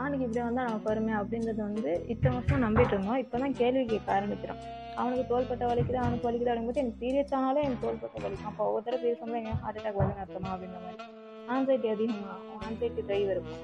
[0.00, 3.20] ஆணுக்கு இப்படி வந்தால் நமக்கு வருமே அப்படின்றது வந்து இத்தனை வருஷம் நம்பிட்டு இருந்தோம்.
[3.24, 4.60] இப்போ தான் கேள்வி கேட்க ஆரம்பிக்கிறோம்.
[5.00, 8.50] அவனுக்கு தோள்பட்ட வலிக்குது அவனுக்கு வலிக்குது அப்படிங்கும்போது எனக்கு பீரியட்ஸ் ஆனாலும் எனக்கு தோள்பட்ட வலிக்கும்.
[8.52, 10.50] அப்போ ஒவ்வொரு தடவை பீரியட்ஸ் ஹார்ட் அட்டாக் வருதுன்னு அர்த்தமா?
[10.54, 11.06] அப்படின்ற மாதிரி.
[11.54, 12.60] ஆன்சைட்டி அதிகமாகும்.
[12.66, 13.62] ஆன்சைட்டி ட்ரைவ் இருக்கும்.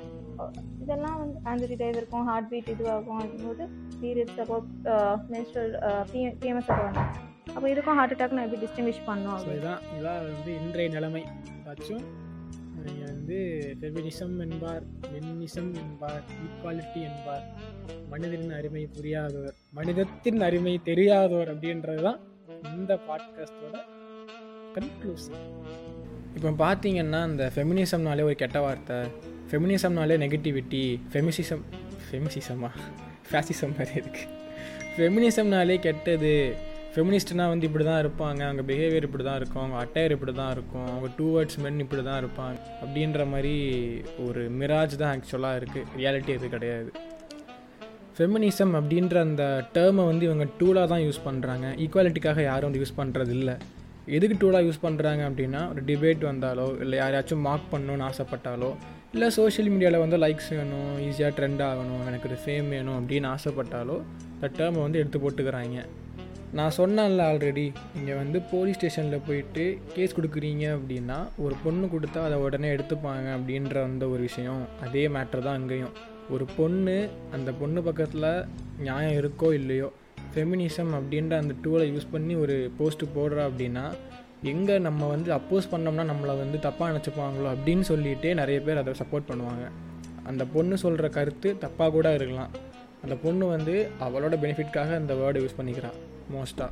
[0.83, 2.27] இதெல்லாம் வந்து ஆன்சைட்டி ட்ரைவ் இருக்கும்.
[2.31, 3.67] ஹார்ட் பீட் இதுவாகும் அப்படிங்கும்போது
[4.03, 4.59] பீரியட்ஸ் அப்போ
[5.35, 5.73] மென்ஸ்ட்ரல்
[6.43, 7.13] பிஎம்எஸ் அப்போ வந்தோம்
[7.55, 11.23] அப்போ இதுக்கும் ஹார்ட் அட்டாக் நான் எப்படி டிஸ்டிங்விஷ் பண்ணோம் ஸோ அப்படின்னு இதான் இதான் வந்து இன்றைய நிலைமை.
[11.61, 12.05] ஏதாச்சும்
[13.33, 17.45] வந்து ஃபெமினிசம் என்பார் மென்னிசம் என்பார் ஈக்குவாலிட்டி என்பார்.
[18.11, 22.19] மனிதனின் அருமை புரியாதவர் மனிதத்தின் அருமை தெரியாதவர் அப்படின்றது தான்
[22.73, 23.77] இந்த பாட்காஸ்டோட
[24.75, 25.47] கன்க்ளூஷன்
[26.35, 28.99] இப்போ பார்த்தீங்கன்னா இந்த ஃபெமினிசம்னாலே ஒரு கெட்ட வார்த்தை
[29.51, 31.65] ஃபெமினிசம்னாலே நெகட்டிவிட்டி ஃபெமிசிசம்
[32.05, 32.71] ஃபெமிசிசமா
[33.31, 34.31] ஃபேசிசம் மாதிரி இருக்குது
[34.95, 36.35] ஃபெமினிசம்னாலே கெட்டது
[36.95, 38.41] ஃபெமினிஸ்ட்னா வந்து இப்படி தான் இருப்பாங்க.
[38.49, 39.63] அவங்க பிஹேவியர் இப்படி தான் இருக்கும்.
[39.63, 40.89] அவங்க அட்டையர் இப்படி தான் இருக்கும்.
[40.95, 42.57] அவங்க டூ வேர்ட்ஸ் மென் இப்படி தான் இருப்பாங்க.
[42.83, 43.55] அப்படின்ற மாதிரி
[44.27, 46.91] ஒரு மிராஜ் தான் ஆக்சுவலாக இருக்குது ரியாலிட்டி அது கிடையாது.
[48.17, 49.45] ஃபெமினிசம் அப்படின்ற அந்த
[49.77, 53.55] டேர்மை வந்து இவங்க டூலாக தான் யூஸ் பண்ணுறாங்க ஈக்குவாலிட்டிக்காக யாரும் வந்து யூஸ் பண்ணுறது இல்லை
[54.17, 58.71] எதுக்கு டூலாக யூஸ் பண்ணுறாங்க அப்படின்னா ஒரு டிபேட் வந்தாலோ இல்லை யாரையாச்சும் மார்க் பண்ணணும்னு ஆசைப்பட்டாலோ
[59.15, 63.97] இல்லை சோஷியல் மீடியாவில் வந்து லைக்ஸ் வேணும் ஈஸியாக ட்ரெண்ட் ஆகணும் எனக்கு ஒரு ஃபேம் வேணும் அப்படின்னு ஆசைப்பட்டாலோ
[64.37, 65.81] இந்த டேர்மை வந்து எடுத்து போட்டுக்கிறாங்க.
[66.59, 69.63] நான் சொன்னேன்ல ஆல்ரெடி நீங்கள் வந்து போலீஸ் ஸ்டேஷனில் போயிட்டு
[69.95, 74.65] கேஸ் கொடுக்குறீங்க அப்படின்னா ஒரு பொண்ணு கொடுத்தா அதை உடனே எடுத்துப்பாங்க அப்படின்ற அந்த ஒரு விஷயம்.
[74.87, 75.95] அதே மேட்ரு தான் அங்கேயும்.
[76.35, 76.97] ஒரு பொண்ணு
[77.37, 78.29] அந்த பொண்ணு பக்கத்தில்
[78.87, 79.89] நியாயம் இருக்கோ இல்லையோ
[80.35, 83.85] ஃபெமினிசம் அப்படின்ற அந்த டூலை யூஸ் பண்ணி ஒரு போஸ்ட்டு போடுறா அப்படின்னா
[84.53, 89.31] எங்கே நம்ம வந்து அப்போஸ் பண்ணோம்னா நம்மளை வந்து தப்பாக நினச்சிப்பாங்களோ அப்படின்னு சொல்லிகிட்டே நிறைய பேர் அதை சப்போர்ட்
[89.31, 89.65] பண்ணுவாங்க.
[90.31, 92.53] அந்த பொண்ணு சொல்கிற கருத்து தப்பாக கூட இருக்கலாம்.
[93.03, 93.75] அந்த பொண்ணு வந்து
[94.07, 95.97] அவளோட பெனிஃபிட்காக அந்த வேர்டை யூஸ் பண்ணிக்கிறான்
[96.35, 96.71] மோஸ்ட்டாக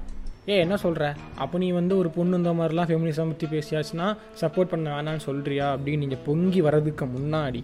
[0.50, 1.04] ஏ என்ன சொல்கிற
[1.42, 4.06] அப்போ நீ வந்து ஒரு பொண்ணு இந்த மாதிரிலாம் ஃபெமினிசம் பற்றி பேசியாச்சுன்னா
[4.42, 7.62] சப்போர்ட் பண்ண வேணான்னு சொல்கிறியா அப்படின்னு நீங்கள் பொங்கி வர்றதுக்கு முன்னாடி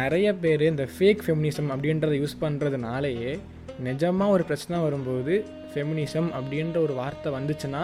[0.00, 3.32] நிறைய பேர் இந்த ஃபேக் ஃபெமினிசம் அப்படின்றத யூஸ் பண்ணுறதுனாலேயே
[3.86, 5.34] நிஜமாக ஒரு பிரச்சனை வரும்போது
[5.72, 7.82] ஃபெமினிசம் அப்படின்ற ஒரு வார்த்தை வந்துச்சுன்னா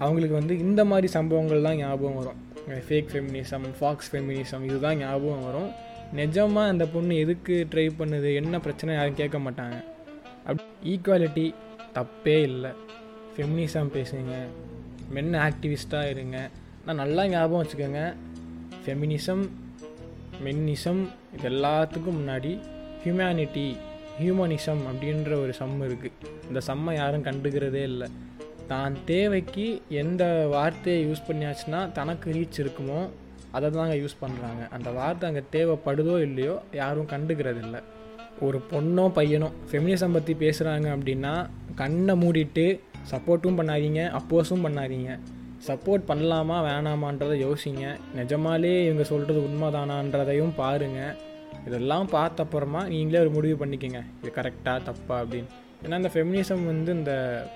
[0.00, 2.38] அவங்களுக்கு வந்து இந்த மாதிரி சம்பவங்கள் தான் ஞாபகம் வரும்.
[2.86, 5.70] ஃபேக் ஃபெமினிசம் ஃபாக்ஸ் ஃபெமினிசம் இதுதான் ஞாபகம் வரும்.
[6.16, 8.34] நிஜமாக அந்த பொண்ணு எதுக்கு ட்ரை பண்ணுது?
[8.34, 8.94] என்ன பிரச்சனை?
[8.94, 9.84] யாரும் கேட்க மாட்டாங்க.
[10.44, 11.54] அப் ஈக்குவாலிட்டி
[11.94, 12.70] தப்பே இல்லை.
[13.36, 14.34] ஃபெமினிசம் பேசுங்க.
[15.10, 16.50] மென் ஆக்டிவிஸ்ட்டாக இருங்க.
[16.86, 18.14] நான் நல்லா ஞாபகம் வச்சுக்கோங்க.
[18.86, 19.48] ஃபெமினிசம்
[20.44, 22.60] மென்னிசம் இது எல்லாத்துக்கும் முன்னாடி
[23.04, 23.76] ஹியூமனிட்டி
[24.22, 26.10] ஹியூமனிசம் அப்படின்ற ஒரு சம் இருக்குது
[26.48, 28.08] இந்த சம்மை யாரும் கண்டுக்கிறதே இல்லை.
[28.66, 33.08] தான் தேவைக்கு எந்த வார்த்தையை யூஸ் பண்ணியாச்சுன்னா தனக்கு ரீச் இருக்குமோ
[33.52, 37.80] அதை தாங்க யூஸ் பண்ணுறாங்க அந்த வார்த்தை அங்கே தேவைப்படுதோ இல்லையோ யாரும் கண்டுக்கிறது இல்லை
[38.46, 41.32] ஒரு பொண்ணோ பையனோ ஃபெமினிசம் பற்றி பேசுகிறாங்க அப்படின்னா
[41.74, 42.66] கண்ணை மூடிட்டு
[43.12, 45.10] சப்போர்ட்டும் பண்ணாதீங்க அப்போஸும் பண்ணாதீங்க.
[45.68, 47.84] சப்போர்ட் பண்ணலாமா வேணாமான்றதை யோசிங்க.
[48.18, 51.14] நிஜமாலே இவங்க சொல்கிறது உண்மைதானான்றதையும் பாருங்கள்
[51.66, 54.02] இதெல்லாம் பார்த்த அப்புறமா நீங்களே ஒரு முடிவு பண்ணிக்கோங்க.
[54.20, 55.50] இது கரெக்டாக தப்பா அப்படின்னு.
[55.84, 57.14] ஏன்னா இந்த ஃபெமினிசம் வந்து இந்த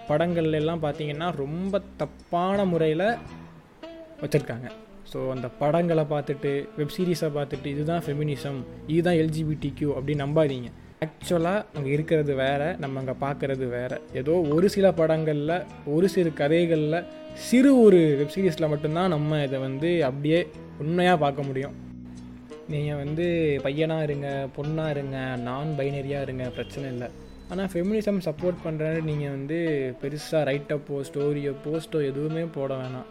[0.08, 3.06] படங்கள்லாம் பார்த்தீங்கன்னா ரொம்ப தப்பான முறையில்
[4.22, 4.68] வச்சுருக்காங்க.
[5.10, 8.60] ஸோ அந்த படங்களை பார்த்துட்டு வெப் சீரிஸை பார்த்துட்டு இதுதான் ஃபெமினிசம்
[8.92, 10.70] இதுதான் எல்ஜிபிடி கியூ அப்படின்னு நம்பாதீங்க.
[11.04, 13.96] ஆக்சுவலாக அங்கே இருக்கிறது வேறு நம்ம அங்கே பார்க்குறது வேறு.
[14.20, 15.56] ஏதோ ஒரு சில படங்களில்
[15.94, 16.98] ஒரு சிறு கதைகளில்
[17.46, 20.40] சிறு ஒரு வெப்சீரிஸில் மட்டும்தான் நம்ம இதை வந்து அப்படியே
[20.84, 21.74] உண்மையாக பார்க்க முடியும்.
[22.72, 23.26] நீங்கள் வந்து
[23.64, 27.08] பையனாக இருங்க பொண்ணாக இருங்க நான் பைனரியாக இருங்க பிரச்சனை இல்லை.
[27.50, 29.58] ஆனால் ஃபெமினிசம் சப்போர்ட் பண்ணுறேன்னு நீங்கள் வந்து
[30.02, 33.08] பெருசாக ரைட்டப்போ ஸ்டோரியோ போஸ்ட்டோ எதுவுமே போட வேணாம்.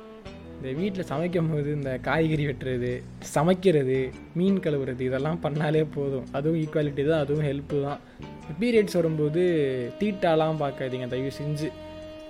[0.62, 2.91] இந்த வீட்டில் சமைக்கும் போது இந்த காய்கறி வெட்டுறது
[3.36, 3.95] சமைக்கிறது
[4.39, 6.28] மீன் கழுவுறது இதெல்லாம் பண்ணாலே போதும்.
[6.38, 8.02] அதுவும் ஈக்குவாலிட்டி தான் அதுவும் ஹெல்ப்பு தான்.
[8.60, 9.43] பீரியட்ஸ் வரும்போது
[10.02, 11.69] தீட்டாலாம் பார்க்காதீங்க தயவு செஞ்சு.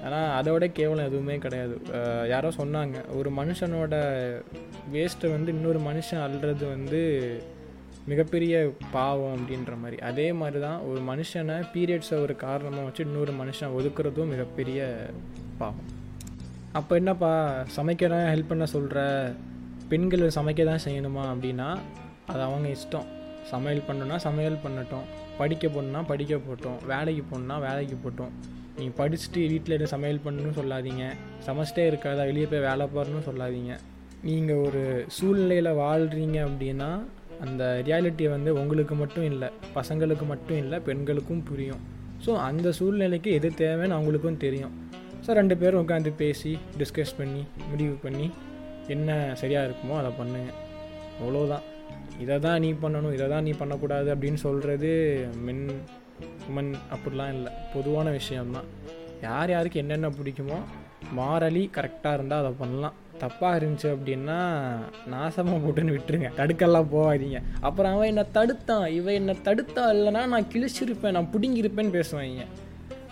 [0.05, 1.75] ஆனால் அதோட கேவலம் எதுவுமே கிடையாது.
[2.33, 3.93] யாரோ சொன்னாங்க ஒரு மனுஷனோட
[4.93, 7.01] வேஸ்ட்டை வந்து இன்னொரு மனுஷன் அள்ளுறது வந்து
[8.11, 8.55] மிகப்பெரிய
[8.97, 9.99] பாவம் அப்படின்ற மாதிரி.
[10.11, 14.93] அதே மாதிரி தான் ஒரு மனுஷனை பீரியட்ஸை ஒரு காரணமாக வச்சு இன்னொரு மனுஷன் ஒதுக்குறதும் மிகப்பெரிய
[15.63, 15.89] பாவம்.
[16.79, 17.31] அப்போ என்னப்பா
[17.77, 18.99] சமைக்கிறேன் ஹெல்ப் பண்ண சொல்கிற
[19.91, 21.67] பெண்கள் சமைக்க தான் செய்யணுமா அப்படின்னா
[22.31, 23.07] அது அவங்க இஷ்டம்.
[23.51, 25.07] சமையல் பண்ணுன்னா சமையல் பண்ணட்டும்.
[25.39, 28.31] படிக்க போகணுன்னா படிக்க போட்டோம் வேலைக்கு போகணுன்னா வேலைக்கு போட்டோம்
[28.77, 31.05] நீங்கள் படிச்சுட்டு வீட்டில் இருந்து சமையல் பண்ணணும்னு சொல்லாதீங்க.
[31.47, 33.73] சமைச்சிட்டே இருக்காதா வெளியே போய் வேலை பாருன்னு சொல்லாதீங்க.
[34.29, 34.83] நீங்கள் ஒரு
[35.17, 36.89] சூழ்நிலையில் வாழ்கிறீங்க அப்படின்னா
[37.47, 41.83] அந்த ரியாலிட்டியை வந்து உங்களுக்கு மட்டும் இல்லை பசங்களுக்கு மட்டும் இல்லை பெண்களுக்கும் புரியும்.
[42.25, 44.73] ஸோ அந்த சூழ்நிலைக்கு எது தேவைன்னு அவங்களுக்கும் தெரியும்.
[45.25, 48.27] ஸோ ரெண்டு பேரும் உட்காந்து பேசி டிஸ்கஸ் பண்ணி முடிவு பண்ணி
[48.95, 49.09] என்ன
[49.41, 50.51] சரியாக இருக்குமோ அதை பண்ணுங்க.
[51.19, 51.65] அவ்வளோதான்
[52.23, 54.89] இதை தான் நீ பண்ணணும் இதை தான் நீ பண்ணக்கூடாது அப்படின்னு சொல்கிறது
[55.47, 55.61] மென்
[56.49, 57.51] உமன் அப்படிலாம் இல்லை.
[57.75, 58.67] பொதுவான விஷயம்தான்.
[59.27, 60.59] யார் யாருக்கு என்னென்ன பிடிக்குமோ
[61.19, 62.97] மாரலி கரெக்டாக இருந்தால் அதை பண்ணலாம்.
[63.23, 64.37] தப்பாக இருந்துச்சு அப்படின்னா
[65.13, 66.29] நாசமாக போட்டுன்னு விட்டுருங்க.
[66.41, 67.39] தடுக்கெல்லாம் போகாதீங்க.
[67.67, 72.45] அப்புறம் அவன் என்னை தடுத்தான் இவன் என்னை தடுத்தா இல்லைனா நான் கிழிச்சிருப்பேன் நான் பிடுங்கியிருப்பேன்னு பேசுவாங்க.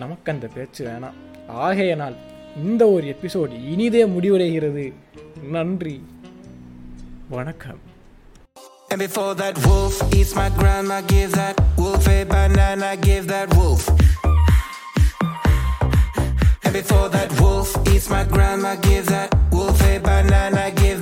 [0.04, 1.18] நமக்கு அந்த பேச்சு வேணாம்.
[1.66, 2.16] ஆகையனால்
[2.58, 4.86] இந்த ஒரு எபிசோடு இனிதே முடிவடைகிறது
[5.56, 5.98] நன்றி
[7.30, 7.82] வணக்கம்
[8.92, 13.84] And before that wolf eats my grandma, give that wolf a banana, give that wolf.
[16.64, 20.99] And before that wolf eats my grandma, give that wolf a banana, give